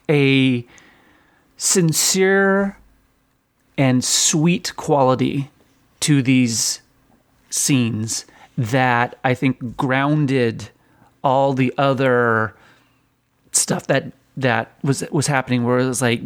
[0.08, 0.66] a
[1.56, 2.76] sincere
[3.78, 5.50] and sweet quality
[6.00, 6.80] to these
[7.50, 8.26] scenes
[8.58, 10.70] that I think grounded
[11.22, 12.54] all the other
[13.52, 16.20] stuff that that was was happening where it was like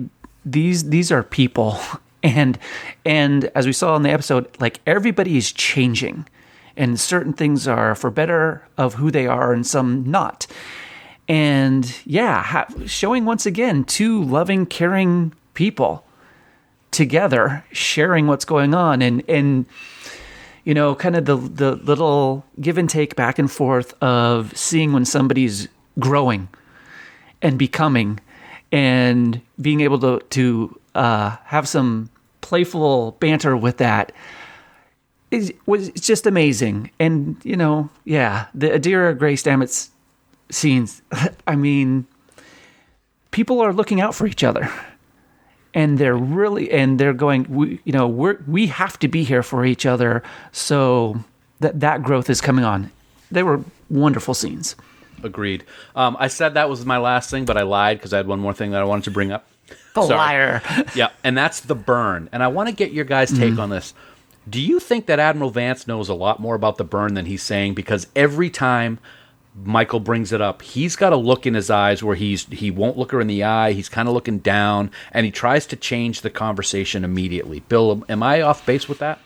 [0.44, 1.78] these these are people.
[2.22, 2.58] And
[3.06, 6.28] and as we saw in the episode like everybody is changing.
[6.76, 10.46] And certain things are for better of who they are and some not.
[11.28, 16.04] And yeah ha- showing once again two loving caring people
[16.90, 19.00] together sharing what's going on.
[19.00, 19.64] And and
[20.70, 24.92] you know kind of the the little give and take back and forth of seeing
[24.92, 25.66] when somebody's
[25.98, 26.48] growing
[27.42, 28.20] and becoming
[28.70, 32.08] and being able to to uh, have some
[32.40, 34.12] playful banter with that
[35.32, 36.92] is was just amazing.
[37.00, 39.88] And you know yeah the Adira Gray Stamets
[40.52, 41.02] scenes
[41.48, 42.06] I mean
[43.32, 44.70] people are looking out for each other
[45.74, 49.42] and they're really and they're going we you know we're we have to be here
[49.42, 51.22] for each other so
[51.60, 52.90] that that growth is coming on
[53.30, 54.76] they were wonderful scenes
[55.22, 55.64] Agreed.
[55.94, 58.40] Um, I said that was my last thing, but I lied because I had one
[58.40, 59.44] more thing that I wanted to bring up.
[59.94, 60.16] the Sorry.
[60.16, 60.62] liar
[60.94, 62.30] yeah, and that's the burn.
[62.32, 63.60] And I want to get your guys' take Mm-hmm.
[63.60, 63.92] on this.
[64.48, 67.42] Do you think that Admiral Vance knows a lot more about the burn than he's
[67.42, 67.74] saying?
[67.74, 68.98] Because every time
[69.64, 72.96] Michael brings it up, he's got a look in his eyes where he's he won't
[72.96, 73.72] look her in the eye.
[73.72, 77.60] He's kind of looking down, and he tries to change the conversation immediately.
[77.60, 79.20] Bill, am I off base with that?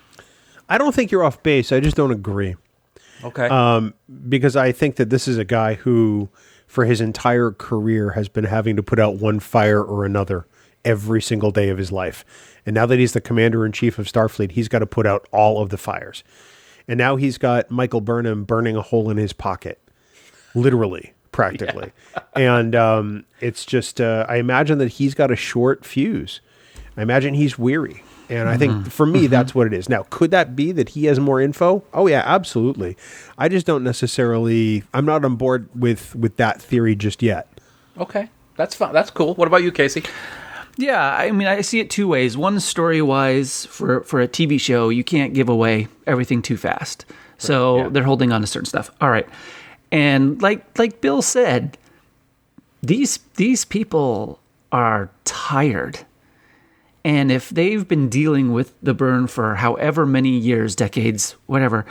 [0.68, 1.72] I don't think you're off base.
[1.72, 2.56] I just don't agree.
[3.22, 3.48] Okay.
[3.48, 3.94] Um,
[4.28, 6.28] because I think that this is a guy who,
[6.66, 10.46] for his entire career, has been having to put out one fire or another
[10.84, 12.24] every single day of his life.
[12.66, 15.26] And now that he's the commander in chief of Starfleet, he's got to put out
[15.32, 16.24] all of the fires.
[16.86, 19.80] And now he's got Michael Burnham burning a hole in his pocket,
[20.54, 21.92] literally, practically.
[22.34, 26.40] and um, it's just, uh, I imagine that he's got a short fuse.
[26.96, 28.02] I imagine he's weary.
[28.28, 29.88] And I think for me, that's what it is.
[29.88, 31.84] Now, could that be that he has more info?
[31.92, 32.96] Oh yeah, absolutely.
[33.36, 34.82] I just don't necessarily.
[34.94, 37.48] I'm not on board with with that theory just yet.
[37.98, 38.94] okay, that's fine.
[38.94, 39.34] That's cool.
[39.34, 40.04] What about you, Casey?
[40.76, 42.36] Yeah, I mean, I see it two ways.
[42.36, 47.04] One, story wise, for for a TV show, you can't give away everything too fast,
[47.38, 47.88] so yeah.
[47.90, 48.90] they're holding on to certain stuff.
[49.00, 49.28] All right,
[49.94, 51.78] and like like Bill said,
[52.82, 54.40] these these people
[54.72, 56.00] are tired,
[57.04, 61.86] and if they've been dealing with the burn for however many years, decades, whatever,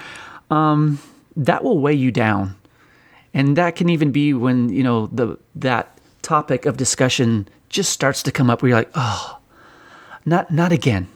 [0.52, 1.00] um,
[1.38, 2.58] that will weigh you down.
[3.34, 8.22] And that can even be when you know the that topic of discussion just starts
[8.24, 9.40] to come up where you're like oh
[10.26, 11.08] not not again.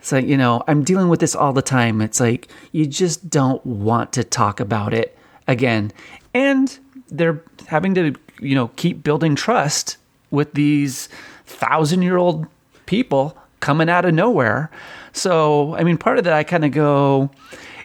[0.00, 2.02] It's like you know i'm dealing with this all the time.
[2.02, 5.16] It's like you just don't want to talk about it
[5.48, 5.92] again
[6.34, 6.78] and
[7.08, 9.96] they're having to you know keep building trust
[10.30, 11.08] with these
[11.46, 12.46] thousand year old
[12.86, 14.70] people coming out of nowhere
[15.12, 17.30] so i mean part of that i kind of go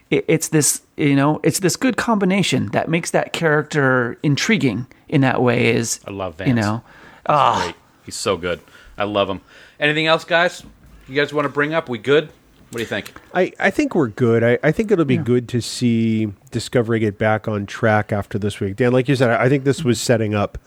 [0.10, 5.42] it's this you know it's this good combination that makes that character intriguing in that
[5.42, 6.50] way is I love Vance.
[6.50, 6.84] you know
[7.28, 7.76] ah Great.
[8.04, 8.60] He's so good.
[8.98, 9.42] I love him.
[9.80, 10.64] Anything else, guys?
[11.08, 11.88] You guys want to bring up?
[11.88, 12.30] We good?
[12.72, 13.14] What do you think?
[13.34, 14.44] I, I think we're good.
[14.44, 18.62] I, I think it'll be good to see Discovery get back on track after this
[18.62, 18.78] week.
[18.78, 20.58] Dan, like you said, I think this was setting up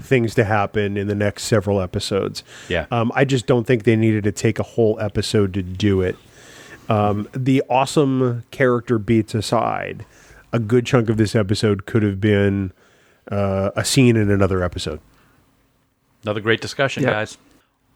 [0.00, 2.44] things to happen in the next several episodes.
[2.68, 2.86] Yeah.
[2.92, 6.16] Um, I just don't think they needed to take a whole episode to do it.
[6.88, 10.06] Um, the awesome character beats aside,
[10.52, 12.72] a good chunk of this episode could have been
[13.32, 15.00] uh, a scene in another episode.
[16.22, 17.12] Another great discussion, Yep.
[17.12, 17.38] guys.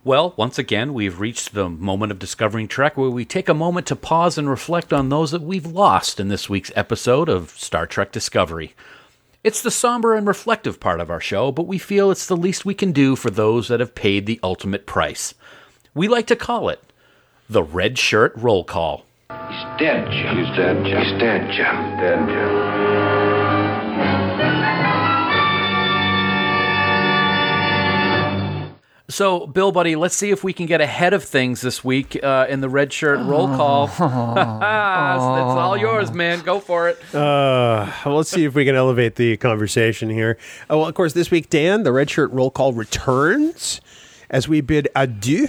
[0.04, 3.86] Well, once again, we've reached the moment of discovering Trek where we take a moment
[3.86, 7.86] to pause and reflect on those that we've lost in this week's episode of Star
[7.86, 8.74] Trek Discovery.
[9.44, 12.64] It's the somber and reflective part of our show, but we feel it's the least
[12.64, 15.34] we can do for those that have paid the ultimate price.
[15.94, 16.80] We like to call it
[17.48, 19.04] the Red Shirt Roll Call.
[19.30, 20.36] He's dead, Jim.
[20.36, 20.98] He's dead, Jim.
[20.98, 21.96] He's dead, Jim.
[22.00, 23.21] Dead, Jim.
[29.12, 32.46] So, Bill, buddy, let's see if we can get ahead of things this week uh,
[32.48, 33.84] in the Red Shirt Roll Call.
[33.92, 36.40] it's all yours, man.
[36.40, 36.96] Go for it.
[37.14, 40.38] Uh, well, let's see if we can elevate the conversation here.
[40.70, 43.82] Oh, well, of course, this week, Dan, the Red Shirt Roll Call returns
[44.30, 45.48] as we bid adieu,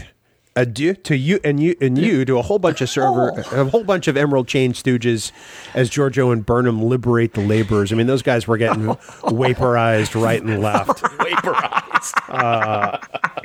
[0.57, 3.86] adieu to you and you and you to a whole bunch of server, a whole
[3.86, 5.32] bunch of Emerald Chain Stooges,
[5.74, 7.93] as Georgiou and Burnham liberate the laborers.
[7.93, 8.88] I mean, those guys were getting
[9.32, 10.99] vaporized right and left.
[11.18, 12.14] Vaporized.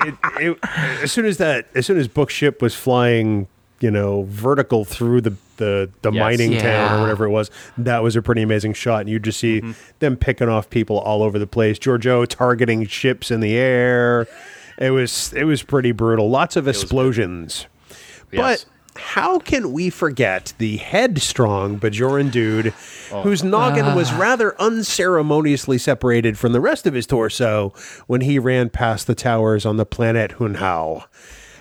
[0.09, 0.59] It, it,
[1.03, 3.47] as soon as that, as soon as Bookship was flying,
[3.81, 6.21] you know, vertical through the the, the Yes.
[6.21, 9.01] mining town or whatever it was, that was a pretty amazing shot.
[9.01, 9.73] And you just see Mm-hmm.
[9.99, 11.79] them picking off people all over the place.
[11.81, 14.27] Georgiou targeting ships in the air.
[14.79, 16.31] It was it was pretty brutal.
[16.31, 17.67] Lots of explosions.
[18.31, 18.65] Yes.
[18.65, 22.73] But how can we forget the headstrong Bajoran dude
[23.11, 23.23] Oh.
[23.23, 23.95] whose noggin Ah.
[23.97, 27.73] was rather unceremoniously separated from the rest of his torso
[28.07, 31.05] when he ran past the towers on the planet Hunhao?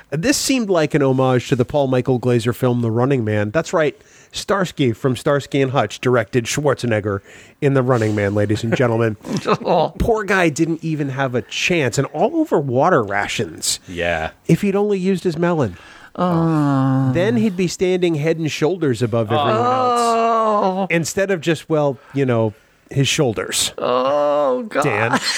[0.10, 3.52] This seemed like an homage to the Paul Michael Glaser film The Running Man.
[3.52, 3.96] That's right.
[4.32, 7.20] Starsky from Starsky and Hutch directed Schwarzenegger
[7.62, 9.16] in The Running Man, ladies and gentlemen.
[10.00, 14.32] Poor guy didn't even have a chance, and all over water rations yeah.
[14.48, 15.76] if he'd only used his melon.
[16.18, 20.88] Then he'd be standing head and shoulders above everyone else.
[20.90, 22.54] Instead of just, well, you know,
[22.90, 23.74] his shoulders.
[23.78, 24.84] Oh God!
[24.84, 25.20] Dan.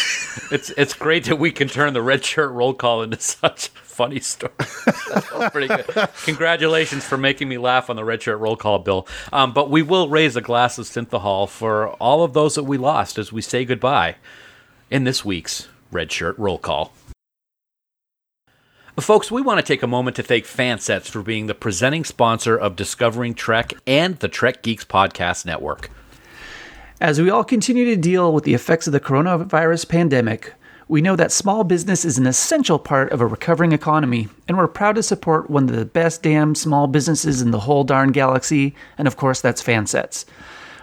[0.51, 3.71] It's it's great that we can turn the Red Shirt Roll Call into such a
[3.71, 4.53] funny story.
[4.57, 5.85] that pretty good.
[6.23, 9.05] Congratulations for making me laugh on the Red Shirt Roll Call, Bill.
[9.33, 12.77] Um, but we will raise a glass of Synthehol for all of those that we
[12.77, 14.15] lost as we say goodbye
[14.89, 16.93] in this week's Red Shirt Roll Call.
[19.01, 22.55] Folks, we want to take a moment to thank Fansets for being the presenting sponsor
[22.55, 25.89] of Discovering Trek and the Trek Geeks Podcast Network.
[27.01, 30.53] As we all continue to deal with the effects of the coronavirus pandemic,
[30.87, 34.67] we know that small business is an essential part of a recovering economy, and we're
[34.67, 38.75] proud to support one of the best damn small businesses in the whole darn galaxy,
[38.97, 40.25] and of course, that's Fansets.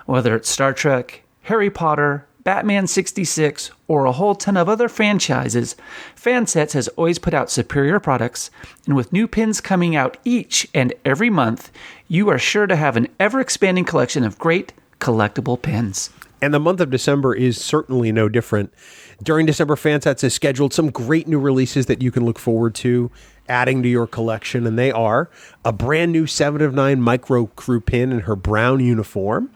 [0.06, 5.74] Whether it's Star Trek, Harry Potter, Batman 66, or a whole ton of other franchises,
[6.14, 8.52] Fansets has always put out superior products,
[8.86, 11.72] and with new pins coming out each and every month,
[12.06, 16.10] you are sure to have an ever expanding collection of great collectible pins.
[16.40, 18.72] And the month of December is certainly no different.
[19.20, 23.10] During December, Fansets has scheduled some great new releases that you can look forward to
[23.48, 25.28] adding to your collection, and they are
[25.64, 29.50] a brand new 7 of 9 micro crew pin in her brown uniform,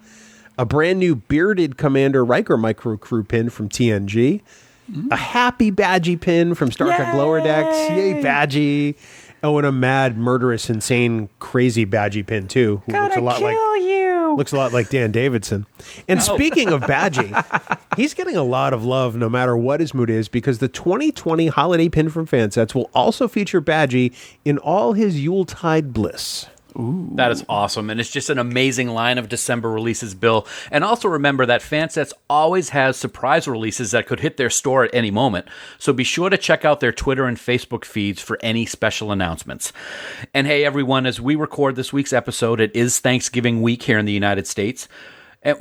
[0.61, 4.43] a brand new bearded Commander Riker micro crew pin from TNG,
[5.11, 8.95] a happy Badgey pin from Star Trek Lower Decks, yay Badgey.
[9.43, 12.83] Oh, and a mad, murderous, insane, crazy Badgey pin too.
[12.85, 13.57] Who looks a lot like
[14.37, 15.65] looks a lot like Dan Davidson.
[16.09, 20.11] And speaking of Badgey, he's getting a lot of love no matter what his mood
[20.11, 25.21] is because the 2020 holiday pin from Fansets will also feature Badgey in all his
[25.21, 26.47] Yuletide bliss.
[27.16, 27.91] That is awesome.
[27.91, 30.47] And it's just an amazing line of December releases, Bill.
[30.71, 34.95] And also remember that Fansets always has surprise releases that could hit their store at
[34.95, 35.47] any moment.
[35.79, 39.73] So be sure to check out their Twitter and Facebook feeds for any special announcements.
[40.35, 44.07] And hey, everyone, as we record this week's episode, it is Thanksgiving week here in
[44.07, 44.89] the United States.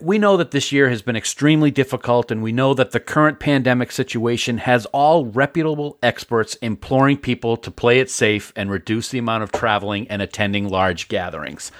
[0.01, 3.39] We know that this year has been extremely difficult, and we know that the current
[3.39, 9.19] pandemic situation has all reputable experts imploring people to play it safe and reduce the
[9.19, 11.71] amount of traveling and attending large gatherings.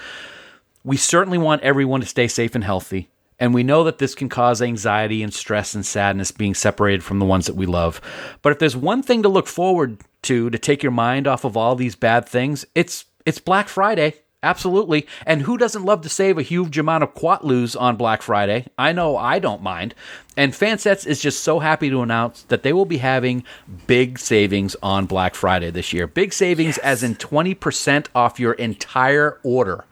[0.85, 4.29] We certainly want everyone to stay safe and healthy, and we know that this can
[4.29, 7.99] cause anxiety and stress and sadness being separated from the ones that we love.
[8.41, 11.57] But if there's one thing to look forward to to take your mind off of
[11.57, 14.15] all these bad things, it's it's Black Friday.
[14.41, 15.05] Absolutely.
[15.25, 18.67] And who doesn't love to save a huge amount of quatloos on Black Friday?
[18.77, 19.93] I know I don't mind.
[20.37, 23.43] And Fansets is just so happy to announce that they will be having
[23.85, 26.07] big savings on Black Friday this year.
[26.07, 29.83] Big savings as in 20% off your entire order.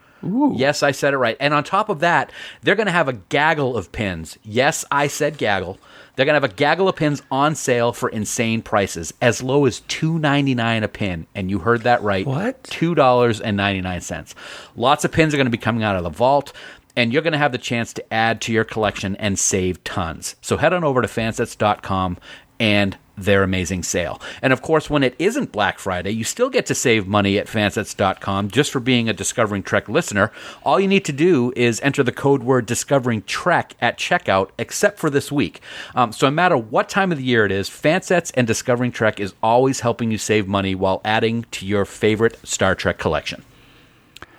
[0.57, 1.37] Yes, I said it right.
[1.39, 2.31] And on top of that,
[2.61, 4.37] they're going to have a gaggle of pins.
[4.43, 5.77] Yes, I said gaggle.
[6.17, 9.81] They're to have a gaggle of pins on sale for insane prices, as low as
[9.81, 11.27] $2.99 a pin.
[11.35, 12.25] And you heard that right.
[12.25, 12.63] What?
[12.63, 14.33] $2.99.
[14.75, 16.53] Lots of pins are to be coming out of the vault,
[16.95, 20.35] and you're going to have the chance to add to your collection and save tons.
[20.41, 22.17] So head on over to fansets.com
[22.59, 24.21] and their amazing sale.
[24.41, 27.47] And of course, when it isn't Black Friday, you still get to save money at
[27.47, 30.31] fansets.com just for being a Discovering Trek listener.
[30.63, 34.99] All you need to do is enter the code word Discovering Trek at checkout, except
[34.99, 35.61] for this week.
[35.95, 39.19] Um, so no matter what time of the year it is, Fansets and Discovering Trek
[39.19, 43.43] is always helping you save money while adding to your favorite Star Trek collection.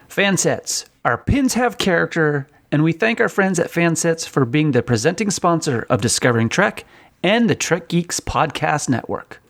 [0.09, 0.87] Fansets.
[1.05, 5.31] Our pins have character, and we thank our friends at Fansets for being the presenting
[5.31, 6.85] sponsor of Discovering Trek
[7.23, 9.41] and the Trek Geeks Podcast Network.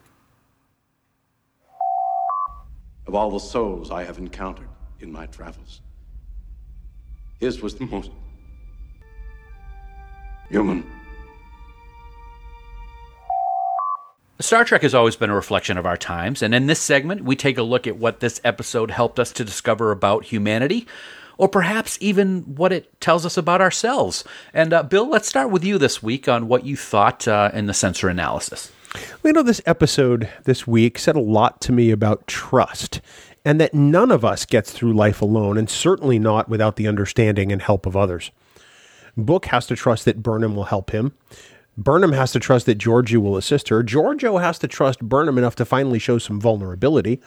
[3.06, 4.68] Of all the souls I have encountered
[5.00, 5.80] in my travels,
[7.40, 8.10] his was the most
[10.50, 10.84] human.
[14.40, 17.34] Star Trek has always been a reflection of our times, and in this segment, we
[17.34, 20.86] take a look at what this episode helped us to discover about humanity,
[21.38, 24.24] or perhaps even what it tells us about ourselves.
[24.52, 27.66] And uh, Bill, let's start with you this week on what you thought uh, in
[27.66, 28.70] the sensor analysis.
[29.24, 33.00] You know, this episode this week said a lot to me about trust
[33.44, 37.50] and that none of us gets through life alone, and certainly not without the understanding
[37.50, 38.30] and help of others.
[39.16, 41.14] Book has to trust that Burnham will help him.
[41.76, 43.82] Burnham has to trust that Georgiou will assist her.
[43.82, 47.20] Georgiou has to trust Burnham enough to finally show some vulnerability.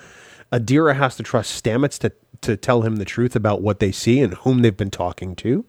[0.52, 4.20] Adira has to trust Stamets to, to tell him the truth about what they see
[4.20, 5.66] and whom they've been talking to.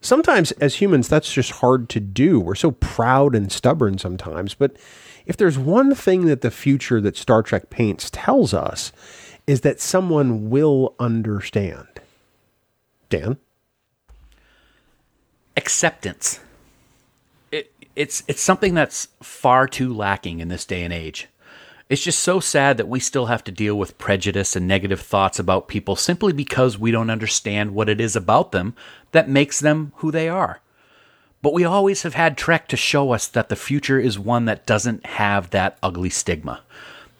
[0.00, 2.38] Sometimes, as humans, that's just hard to do.
[2.38, 4.54] We're so proud and stubborn sometimes.
[4.54, 4.76] But
[5.26, 8.92] if there's one thing that the future that Star Trek paints tells us,
[9.46, 11.88] is that someone will understand.
[13.08, 13.38] Dan?
[15.56, 16.40] Acceptance.
[17.52, 21.28] It, it's it's something that's far too lacking in this day and age.
[21.88, 25.38] It's just so sad that we still have to deal with prejudice and negative thoughts
[25.38, 28.74] about people simply because we don't understand what it is about them
[29.12, 30.60] that makes them who they are.
[31.42, 34.64] But we always have had Trek to show us that the future is one that
[34.64, 36.62] doesn't have that ugly stigma.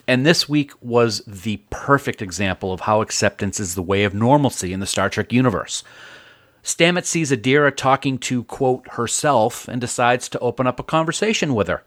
[0.09, 4.73] And this week was the perfect example of how acceptance is the way of normalcy
[4.73, 5.85] in the Star Trek universe.
[6.63, 11.69] Stamets sees Adira talking to, quote, herself and decides to open up a conversation with
[11.69, 11.83] her.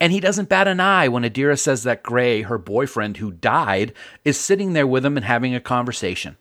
[0.00, 3.92] And he doesn't bat an eye when Adira says that Gray, her boyfriend who died,
[4.24, 6.36] is sitting there with him and having a conversation.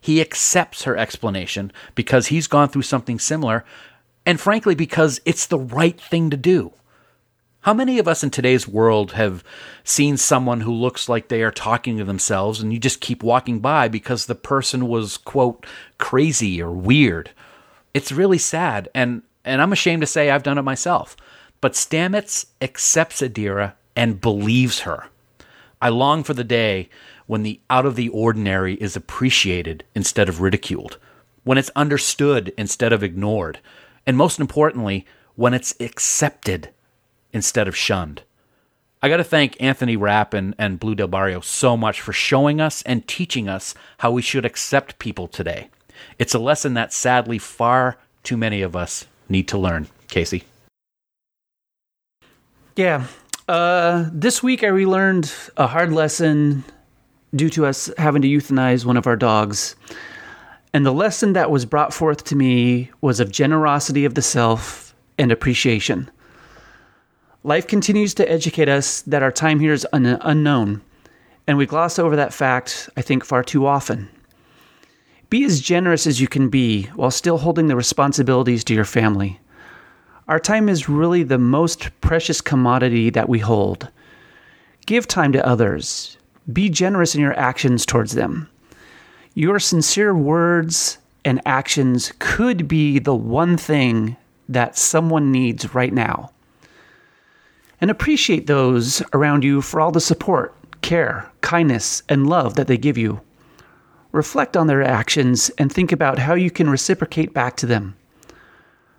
[0.00, 3.64] He accepts her explanation because he's gone through something similar,
[4.24, 6.72] and frankly, because it's the right thing to do.
[7.60, 9.44] How many of us in today's world have
[9.84, 13.60] seen someone who looks like they are talking to themselves and you just keep walking
[13.60, 15.64] by because the person was, quote,
[15.98, 17.30] crazy or weird?
[17.94, 21.16] It's really sad, and, and I'm ashamed to say I've done it myself.
[21.62, 25.06] But Stamets accepts Adira and believes her.
[25.80, 26.90] I long for the day
[27.26, 30.98] when the out of the ordinary is appreciated instead of ridiculed,
[31.44, 33.60] when it's understood instead of ignored,
[34.04, 35.06] and most importantly,
[35.36, 36.70] when it's accepted
[37.32, 38.22] instead of shunned.
[39.00, 42.60] I got to thank Anthony Rapp and, and Blu Del Barrio so much for showing
[42.60, 45.70] us and teaching us how we should accept people today.
[46.18, 49.86] It's a lesson that sadly far too many of us need to learn.
[50.08, 50.44] Casey.
[52.76, 53.06] Yeah.
[53.48, 56.64] Uh, this week I relearned a hard lesson
[57.34, 59.76] due to us having to euthanize one of our dogs.
[60.72, 64.94] And the lesson that was brought forth to me was of generosity of the self
[65.18, 66.10] and appreciation.
[67.44, 70.80] Life continues to educate us that our time here is un- unknown,
[71.46, 74.08] and we gloss over that fact, I think, far too often.
[75.28, 79.40] Be as generous as you can be while still holding the responsibilities to your family.
[80.32, 83.90] Our time is really the most precious commodity that we hold.
[84.86, 86.16] Give time to others.
[86.50, 88.48] Be generous in your actions towards them.
[89.34, 94.16] Your sincere words and actions could be the one thing
[94.48, 96.32] that someone needs right now.
[97.82, 102.78] And appreciate those around you for all the support, care, kindness, and love that they
[102.78, 103.20] give you.
[104.12, 107.96] Reflect on their actions and think about how you can reciprocate back to them.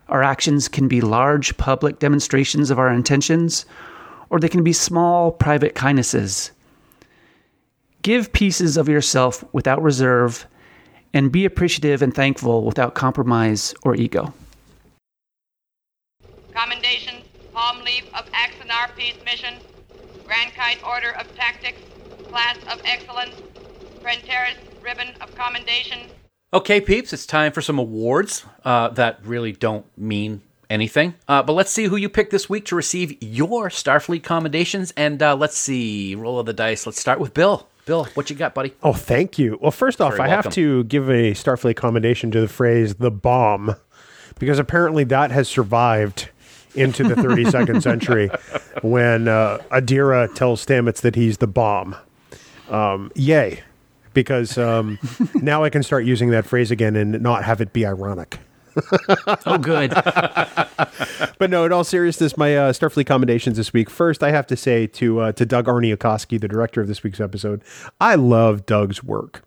[0.09, 3.65] Our actions can be large public demonstrations of our intentions,
[4.29, 6.51] or they can be small private kindnesses.
[8.01, 10.45] Give pieces of yourself without reserve
[11.13, 14.33] and be appreciative and thankful without compromise or ego.
[16.53, 17.21] Commendation,
[17.53, 19.55] Palm Leaf of Axanar Peace Mission,
[20.25, 21.79] Grankite Order of Tactics,
[22.29, 23.35] Class of Excellence,
[24.01, 26.09] Prantares Ribbon of Commendation.
[26.53, 31.15] Okay, peeps, it's time for some awards uh, that really don't mean anything.
[31.27, 34.93] Uh, but let's see who you picked this week to receive your Starfleet commendations.
[34.95, 36.85] And uh, let's see, roll of the dice.
[36.85, 37.67] Let's start with Bill.
[37.87, 38.73] Bill, what you got, buddy?
[38.83, 39.57] Oh, thank you.
[39.61, 43.75] Well, first off, I have to give a Starfleet commendation to the phrase "the bomb,"
[44.37, 46.29] because apparently that has survived
[46.75, 48.29] into the 32nd century
[48.83, 51.95] when uh, Adira tells Stamets that he's the bomb.
[52.69, 53.63] Um, yay,
[54.13, 54.99] because um,
[55.35, 58.39] now I can start using that phrase again and not have it be ironic.
[59.45, 59.93] Oh, good.
[61.39, 63.89] But no, in all seriousness, my uh, Starfleet commendations this week.
[63.89, 67.19] First, I have to say to uh, to Doug Aarniokoski, the director of this week's
[67.19, 67.61] episode,
[67.99, 69.43] I love Doug's work.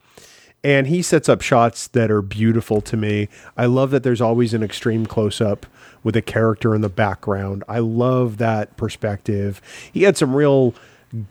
[0.62, 3.28] And he sets up shots that are beautiful to me.
[3.56, 5.64] I love that there's always an extreme close up
[6.02, 7.64] with a character in the background.
[7.68, 9.62] I love that perspective.
[9.92, 10.74] He had some real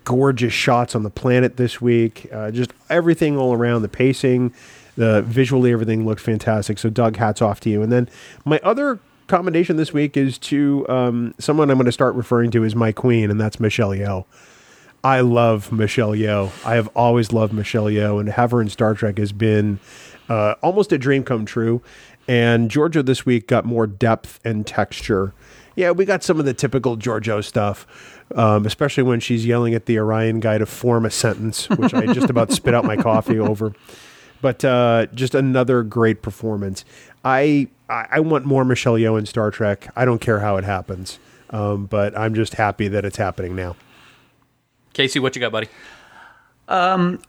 [0.04, 2.28] gorgeous shots on the planet this week.
[2.32, 4.54] Uh, just everything all around the pacing,
[4.96, 6.78] the visually everything looked fantastic.
[6.78, 7.82] So Doug, hats off to you.
[7.82, 8.10] And then
[8.46, 12.64] my other commendation this week is to um, someone I'm going to start referring to
[12.64, 14.26] as my queen, and that's Michelle Yeoh.
[15.04, 16.52] I love Michelle Yeoh.
[16.66, 19.80] I have always loved Michelle Yeoh, and have her in Star Trek has been
[20.30, 21.82] uh, almost a dream come true.
[22.28, 25.34] And Georgiou this week got more depth and texture.
[25.76, 27.86] Yeah, we got some of the typical Georgiou stuff,
[28.34, 32.06] um, especially when she's yelling at the Orion guy to form a sentence, which I
[32.14, 33.74] just about spit out my coffee over.
[34.42, 36.86] But uh, just another great performance.
[37.24, 39.92] I I I want more Michelle Yeoh in Star Trek.
[39.96, 41.20] I don't care how it happens,
[41.50, 43.76] um, but I'm just happy that it's happening now.
[44.94, 45.68] Casey, what you got, buddy?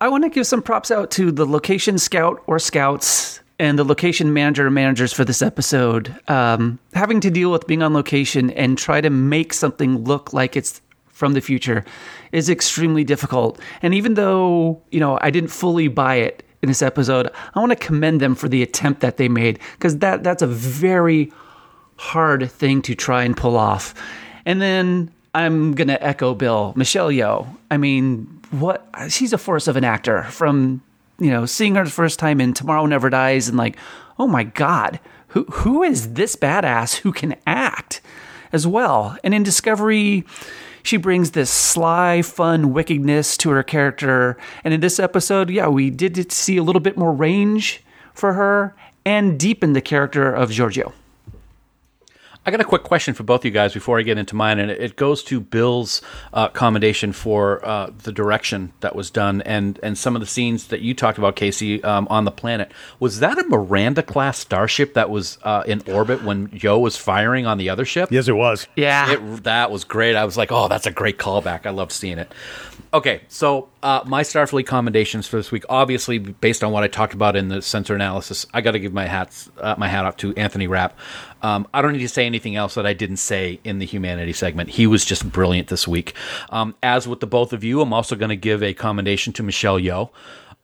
[0.00, 3.84] I want to give some props out to the location scout or scouts and the
[3.84, 6.14] location manager managers for this episode.
[6.28, 10.56] Um, having to deal with being on location and try to make something look like
[10.56, 11.84] it's from the future
[12.32, 13.58] is extremely difficult.
[13.80, 17.70] And even though, you know, I didn't fully buy it in this episode, I want
[17.70, 21.32] to commend them for the attempt that they made because that that's a very
[21.96, 23.94] hard thing to try and pull off.
[24.44, 27.46] And then I'm going to echo Bill, Michelle Yeoh.
[27.70, 30.82] I mean, what she's a force of an actor from,
[31.18, 33.76] you know, seeing her the first time in Tomorrow Never Dies and like,
[34.18, 38.00] "Oh my god, who who is this badass who can act?"
[38.52, 39.16] as well.
[39.22, 40.24] And in Discovery,
[40.82, 44.36] she brings this sly, fun wickedness to her character.
[44.64, 47.82] And in this episode, yeah, we did see a little bit more range
[48.14, 50.92] for her and deepen the character of Georgiou.
[52.46, 54.70] I got a quick question for both you guys before I get into mine, and
[54.70, 56.00] it goes to Bill's
[56.32, 60.68] uh, commendation for uh, the direction that was done and and some of the scenes
[60.68, 62.70] that you talked about, Casey, um, on the planet.
[63.00, 67.46] Was that a Miranda class starship that was uh, in orbit when Yeoh was firing
[67.46, 68.12] on the other ship?
[68.12, 68.68] Yes, it was.
[68.76, 69.14] Yeah.
[69.14, 70.14] It, that was great.
[70.14, 71.66] I was like, oh, that's a great callback.
[71.66, 72.32] I love seeing it.
[72.94, 77.14] Okay, so uh, my Starfleet commendations for this week, obviously based on what I talked
[77.14, 80.16] about in the sensor analysis, I got to give my hats uh, my hat off
[80.18, 80.96] to Anthony Rapp.
[81.46, 84.32] Um, I don't need to say anything else that I didn't say in the humanity
[84.32, 84.68] segment.
[84.70, 86.12] He was just brilliant this week.
[86.50, 89.44] Um, as with the both of you, I'm also going to give a commendation to
[89.44, 90.10] Michelle Yeoh.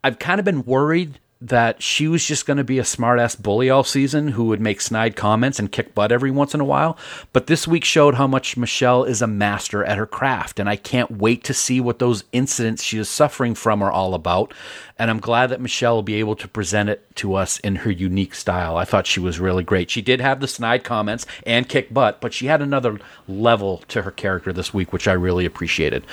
[0.02, 3.68] I've kind of been worried that she was just going to be a smartass bully
[3.68, 6.96] all season who would make snide comments and kick butt every once in a while.
[7.32, 10.76] But this week showed how much Michelle is a master at her craft, and I
[10.76, 14.54] can't wait to see what those incidents she is suffering from are all about.
[14.98, 17.90] And I'm glad that Michelle will be able to present it to us in her
[17.90, 18.76] unique style.
[18.76, 19.90] I thought she was really great.
[19.90, 24.02] She did have the snide comments and kick butt, but she had another level to
[24.02, 26.06] her character this week, which I really appreciated.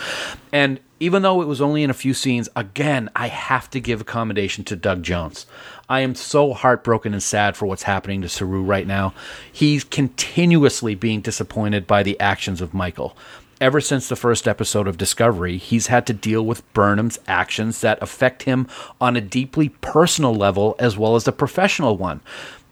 [0.51, 4.01] And even though it was only in a few scenes, again, I have to give
[4.01, 5.45] a commendation to Doug Jones.
[5.87, 9.13] I am so heartbroken and sad for what's happening to Saru right now.
[9.51, 13.15] He's continuously being disappointed by the actions of Michael.
[13.61, 18.01] Ever since the first episode of Discovery, he's had to deal with Burnham's actions that
[18.01, 18.67] affect him
[19.01, 22.21] on a deeply personal level as well as a professional one.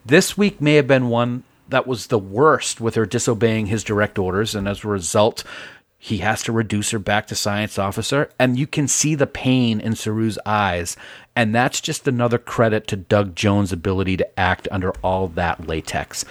[0.05, 4.17] This week may have been one that was the worst with her disobeying his direct
[4.17, 5.43] orders, and as a result,
[6.08, 9.82] he has to reduce her back to science officer, and you can see the pain
[9.82, 10.95] in Saru's eyes.
[11.36, 16.24] And that's just another credit to Doug Jones' ability to act under all that latex.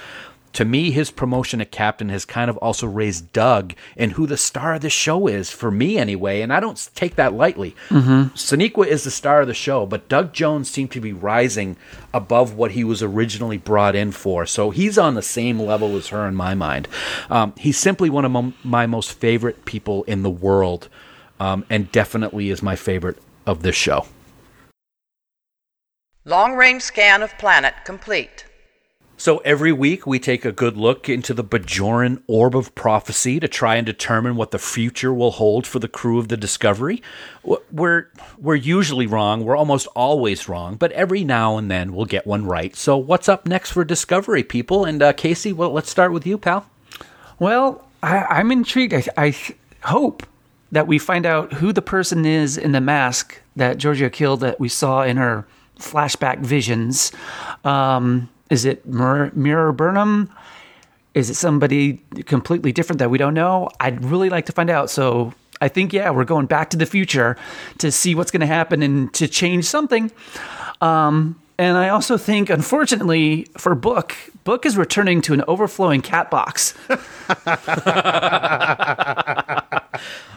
[0.57, 4.37] To me, his promotion to captain has kind of also raised Doug and who the
[4.37, 7.75] star of the show is, for me anyway, and I don't take that lightly.
[7.89, 8.33] Mm-hmm.
[8.33, 11.77] Sonequa is the star of the show, but Doug Jones seemed to be rising
[12.11, 14.47] above what he was originally brought in for.
[14.47, 16.87] So he's on the same level as her in my mind.
[17.29, 20.89] Um, he's simply one of my most favorite people in the world,
[21.39, 24.07] um, and definitely is my favorite of this show.
[26.25, 28.46] Long range scan of planet complete.
[29.19, 33.47] So every week we take a good look into the Bajoran orb of prophecy to
[33.47, 37.01] try and determine what the future will hold for the crew of the Discovery.
[37.71, 38.05] We're
[38.37, 39.43] we're usually wrong.
[39.43, 42.75] We're almost always wrong, but every now and then we'll get one right.
[42.75, 44.85] So what's up next for Discovery, people?
[44.85, 46.69] And uh, Casey, well, let's start with you, pal.
[47.39, 48.93] Well, I, I'm intrigued.
[48.93, 49.35] I, I
[49.81, 50.27] hope
[50.71, 54.59] that we find out who the person is in the mask that Georgiou killed that
[54.59, 55.47] we saw in her
[55.79, 57.11] flashback visions.
[57.63, 60.29] Um, is it Mir- Mirror Burnham?
[61.13, 63.69] Is it somebody completely different that we don't know?
[63.79, 64.89] I'd really like to find out.
[64.89, 67.37] So I think, yeah, we're going back to the future
[67.79, 70.11] to see what's going to happen and to change something.
[70.81, 76.29] Um, and I also think, unfortunately, for Book, Book is returning to an overflowing cat
[76.29, 76.75] box.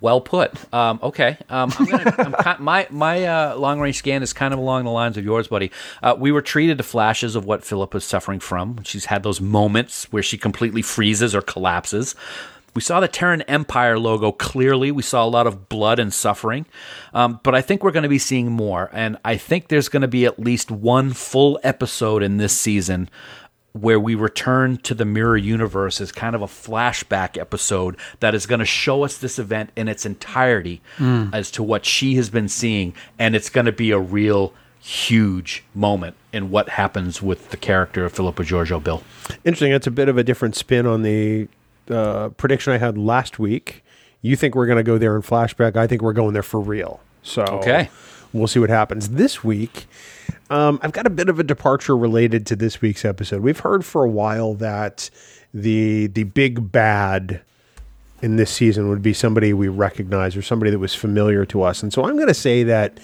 [0.00, 0.52] Well put.
[0.72, 1.38] Um, okay.
[1.48, 4.90] Um, I'm gonna, I'm my my uh, long range scan is kind of along the
[4.90, 5.70] lines of yours, buddy.
[6.02, 8.82] Uh, we were treated to flashes of what Philip is suffering from.
[8.84, 12.14] She's had those moments where she completely freezes or collapses.
[12.76, 14.92] We saw the Terran Empire logo clearly.
[14.92, 16.66] We saw a lot of blood and suffering.
[17.14, 18.90] Um, but I think we're going to be seeing more.
[18.92, 23.08] And I think there's going to be at least one full episode in this season
[23.80, 28.46] where we return to the mirror universe as kind of a flashback episode that is
[28.46, 32.48] going to show us this event in its entirety as to what she has been
[32.48, 37.56] seeing and it's going to be a real huge moment in what happens with the
[37.56, 39.02] character of Philippa Georgiou Bill.
[39.44, 39.72] Interesting.
[39.72, 41.48] It's a bit of a different spin on the
[41.90, 43.82] uh, prediction I had last week.
[44.22, 45.76] You think we're going to go there in flashback.
[45.76, 47.00] I think we're going there for real.
[47.22, 47.90] So Okay.
[48.32, 49.86] we'll see what happens this week.
[50.48, 53.42] Um, I've got a bit of a departure related to this week's episode.
[53.42, 55.10] We've heard for a while that
[55.52, 57.40] the the big bad
[58.22, 61.82] in this season would be somebody we recognize or somebody that was familiar to us,
[61.82, 62.98] and so I'm going to say that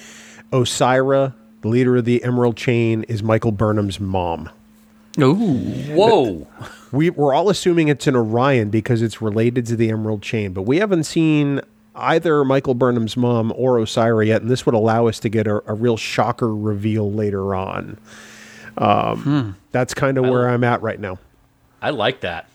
[0.53, 4.49] Osyraa, the leader of the Emerald Chain, is Michael Burnham's mom.
[5.19, 6.47] Oh, Whoa.
[6.91, 10.63] We, we're all assuming it's an Orion because it's related to the Emerald Chain, but
[10.63, 11.61] we haven't seen
[11.95, 15.63] either Michael Burnham's mom or Osyraa yet, and this would allow us to get a,
[15.71, 17.99] a real shocker reveal later on.
[18.79, 21.19] Um, That's kind of where I'm at right now.
[21.81, 22.49] I like that.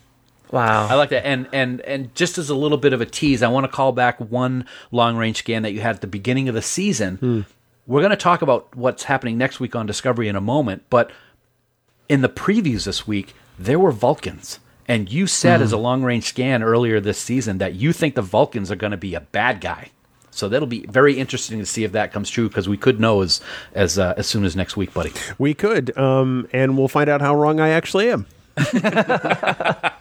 [0.51, 0.87] Wow.
[0.87, 1.25] I like that.
[1.25, 3.91] And and and just as a little bit of a tease, I want to call
[3.91, 7.45] back one long range scan that you had at the beginning of the season.
[7.85, 11.11] We're going to talk about what's happening next week on Discovery in a moment, but
[12.09, 14.59] in the previews this week, there were Vulcans.
[14.87, 18.21] And you said as a long range scan earlier this season that you think the
[18.21, 19.89] Vulcans are going to be a bad guy.
[20.31, 23.21] So that'll be very interesting to see if that comes true because we could know
[23.21, 23.41] as
[23.73, 25.11] as uh, as soon as next week, buddy.
[25.39, 28.27] We could, um, and we'll find out how wrong I actually am.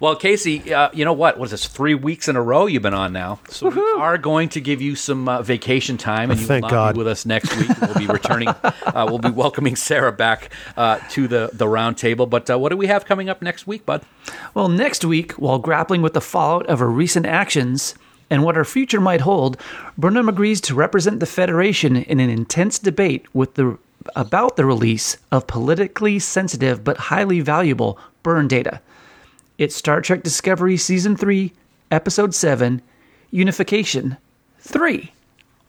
[0.00, 1.38] Well, Casey, uh, you know what?
[1.38, 1.66] What is this?
[1.66, 3.40] Three weeks in a row you've been on now.
[3.48, 6.70] So we are going to give you some uh, vacation time, and you Thank will
[6.70, 6.94] God.
[6.94, 7.68] be with us next week.
[7.80, 8.48] We'll be returning.
[8.86, 12.26] uh, we'll be welcoming Sarah back uh, to the the round table.
[12.26, 14.02] But uh, what do we have coming up next week, bud?
[14.54, 17.94] Well, next week, while grappling with the fallout of her recent actions
[18.30, 19.56] and what her future might hold,
[19.98, 23.78] Burnham agrees to represent the Federation in an intense debate with the
[24.16, 28.80] about the release of politically sensitive but highly valuable burn data.
[29.56, 31.52] It's Star Trek Discovery Season 3,
[31.90, 32.82] Episode 7,
[33.30, 34.16] Unification
[34.58, 35.12] 3.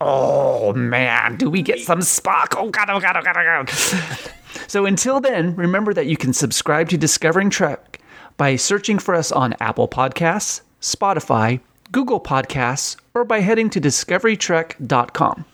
[0.01, 2.55] Oh man, do we get some Spock?
[2.57, 4.31] Oh god, oh god, oh god, oh god.
[4.67, 7.99] So until then, remember that you can subscribe to Discovering Trek
[8.37, 11.59] by searching for us on Apple Podcasts, Spotify,
[11.91, 15.45] Google Podcasts, or by heading to discoverytrek.com.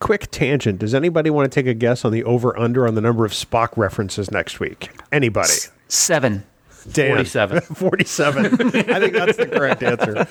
[0.00, 0.80] Quick tangent.
[0.80, 3.32] Does anybody want to take a guess on the over under on the number of
[3.32, 4.90] Spock references next week?
[5.12, 5.54] Anybody?
[5.88, 6.44] Seven.
[6.84, 7.10] Dan.
[7.10, 7.60] 47.
[7.74, 8.46] 47.
[8.46, 10.24] I think that's the correct answer.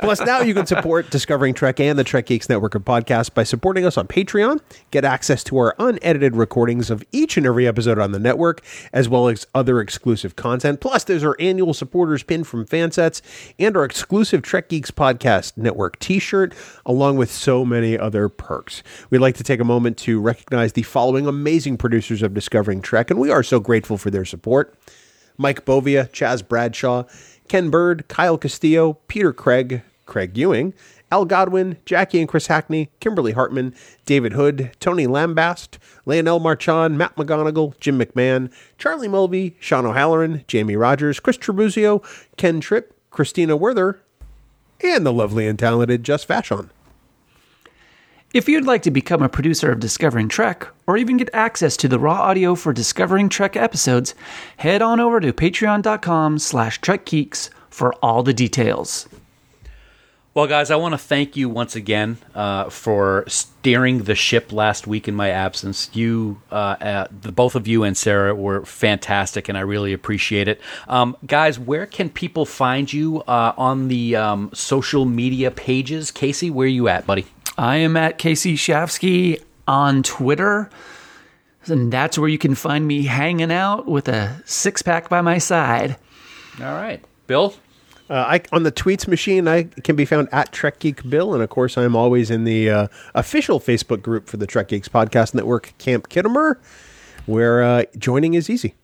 [0.00, 3.44] Plus, now you can support Discovering Trek and the Trek Geeks Network of podcasts by
[3.44, 4.60] supporting us on Patreon.
[4.90, 9.08] Get access to our unedited recordings of each and every episode on the network, as
[9.08, 10.80] well as other exclusive content.
[10.80, 13.20] Plus, there's our annual supporters pin from Fansets
[13.58, 16.54] and our exclusive Trek Geeks Podcast Network t shirt,
[16.86, 18.82] along with so many other perks.
[19.10, 23.10] We'd like to take a moment to recognize the following amazing producers of Discovering Trek,
[23.10, 24.74] and we are so grateful for their support.
[25.38, 27.04] Mike Bovia, Chaz Bradshaw,
[27.48, 30.74] Ken Bird, Kyle Castillo, Peter Craig, Craig Ewing,
[31.10, 33.74] Al Godwin, Jackie and Chris Hackney, Kimberly Hartman,
[34.04, 40.76] David Hood, Tony Lambast, Leonel Marchand, Matt McGonigal, Jim McMahon, Charlie Mulvey, Sean O'Halloran, Jamie
[40.76, 42.04] Rogers, Chris Trebuzio,
[42.36, 44.00] Ken Tripp, Christina Werther,
[44.82, 46.70] and the lovely and talented Just Fashion.
[48.34, 51.88] If you'd like to become a producer of Discovering Trek, or even get access to
[51.88, 54.14] the raw audio for Discovering Trek episodes,
[54.58, 59.08] head on over to patreon.com slash trekgeeks for all the details.
[60.34, 64.86] Well, guys, I want to thank you once again uh, for steering the ship last
[64.86, 65.88] week in my absence.
[65.94, 70.48] You, uh, uh, the both of you and Sarah were fantastic, and I really appreciate
[70.48, 70.60] it.
[70.86, 76.10] Um, guys, where can people find you uh, on the um, social media pages?
[76.10, 77.24] Casey, where are you at, buddy?
[77.58, 80.70] I am at Casey Shafsky on Twitter.
[81.66, 85.38] And that's where you can find me hanging out with a six pack by my
[85.38, 85.96] side.
[86.60, 87.04] All right.
[87.26, 87.54] Bill?
[88.08, 91.42] Uh, I, on the tweets machine, I can be found at Trek Geek Bill, and
[91.42, 95.34] of course, I'm always in the uh, official Facebook group for the Trek Geeks Podcast
[95.34, 96.56] Network, Camp Khitomer,
[97.26, 98.74] where uh, joining is easy.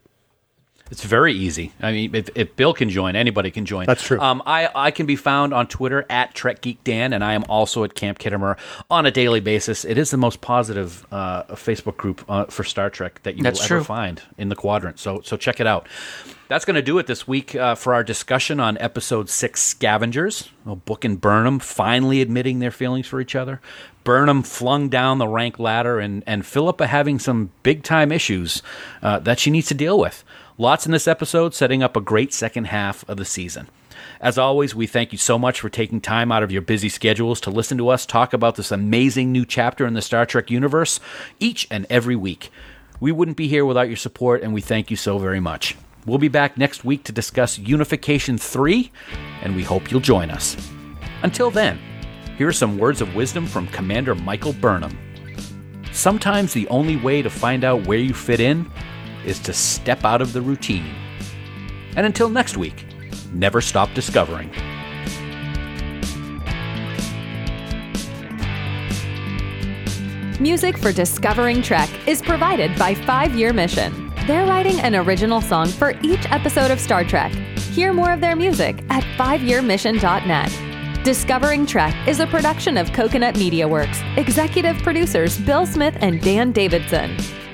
[0.90, 1.72] It's very easy.
[1.80, 3.86] I mean, if, if Bill can join, anybody can join.
[3.86, 4.20] That's true.
[4.20, 7.44] Um, I, I can be found on Twitter at Trek Geek Dan, and I am
[7.48, 8.58] also at Camp Khitomer
[8.90, 9.86] on a daily basis.
[9.86, 13.60] It is the most positive uh, Facebook group uh, for Star Trek that you That's
[13.60, 13.76] will true.
[13.78, 14.98] ever find in the quadrant.
[14.98, 15.88] So so check it out.
[16.48, 20.50] That's going to do it this week uh, for our discussion on episode six, Scavengers.
[20.66, 23.62] Well, Book and Burnham finally admitting their feelings for each other.
[24.04, 28.62] Burnham flung down the rank ladder, and, and Philippa having some big time issues
[29.02, 30.22] uh, that she needs to deal with.
[30.56, 33.68] Lots in this episode, setting up a great second half of the season.
[34.20, 37.40] As always, we thank you so much for taking time out of your busy schedules
[37.40, 41.00] to listen to us talk about this amazing new chapter in the Star Trek universe
[41.40, 42.52] each and every week.
[43.00, 45.76] We wouldn't be here without your support, and we thank you so very much.
[46.06, 48.92] We'll be back next week to discuss Unification 3,
[49.42, 50.56] and we hope you'll join us.
[51.24, 51.80] Until then,
[52.38, 54.96] here are some words of wisdom from Commander Michael Burnham.
[55.90, 58.70] Sometimes the only way to find out where you fit in
[59.26, 60.94] is to step out of the routine.
[61.96, 62.84] And until next week,
[63.32, 64.50] never stop discovering.
[70.40, 74.12] Music for Discovering Trek is provided by Five Year Mission.
[74.26, 77.32] They're writing an original song for each episode of Star Trek.
[77.72, 81.04] Hear more of their music at fiveyearmission.net.
[81.04, 84.00] Discovering Trek is a production of Coconut Media Works.
[84.16, 87.16] Executive producers Bill Smith and Dan Davidson.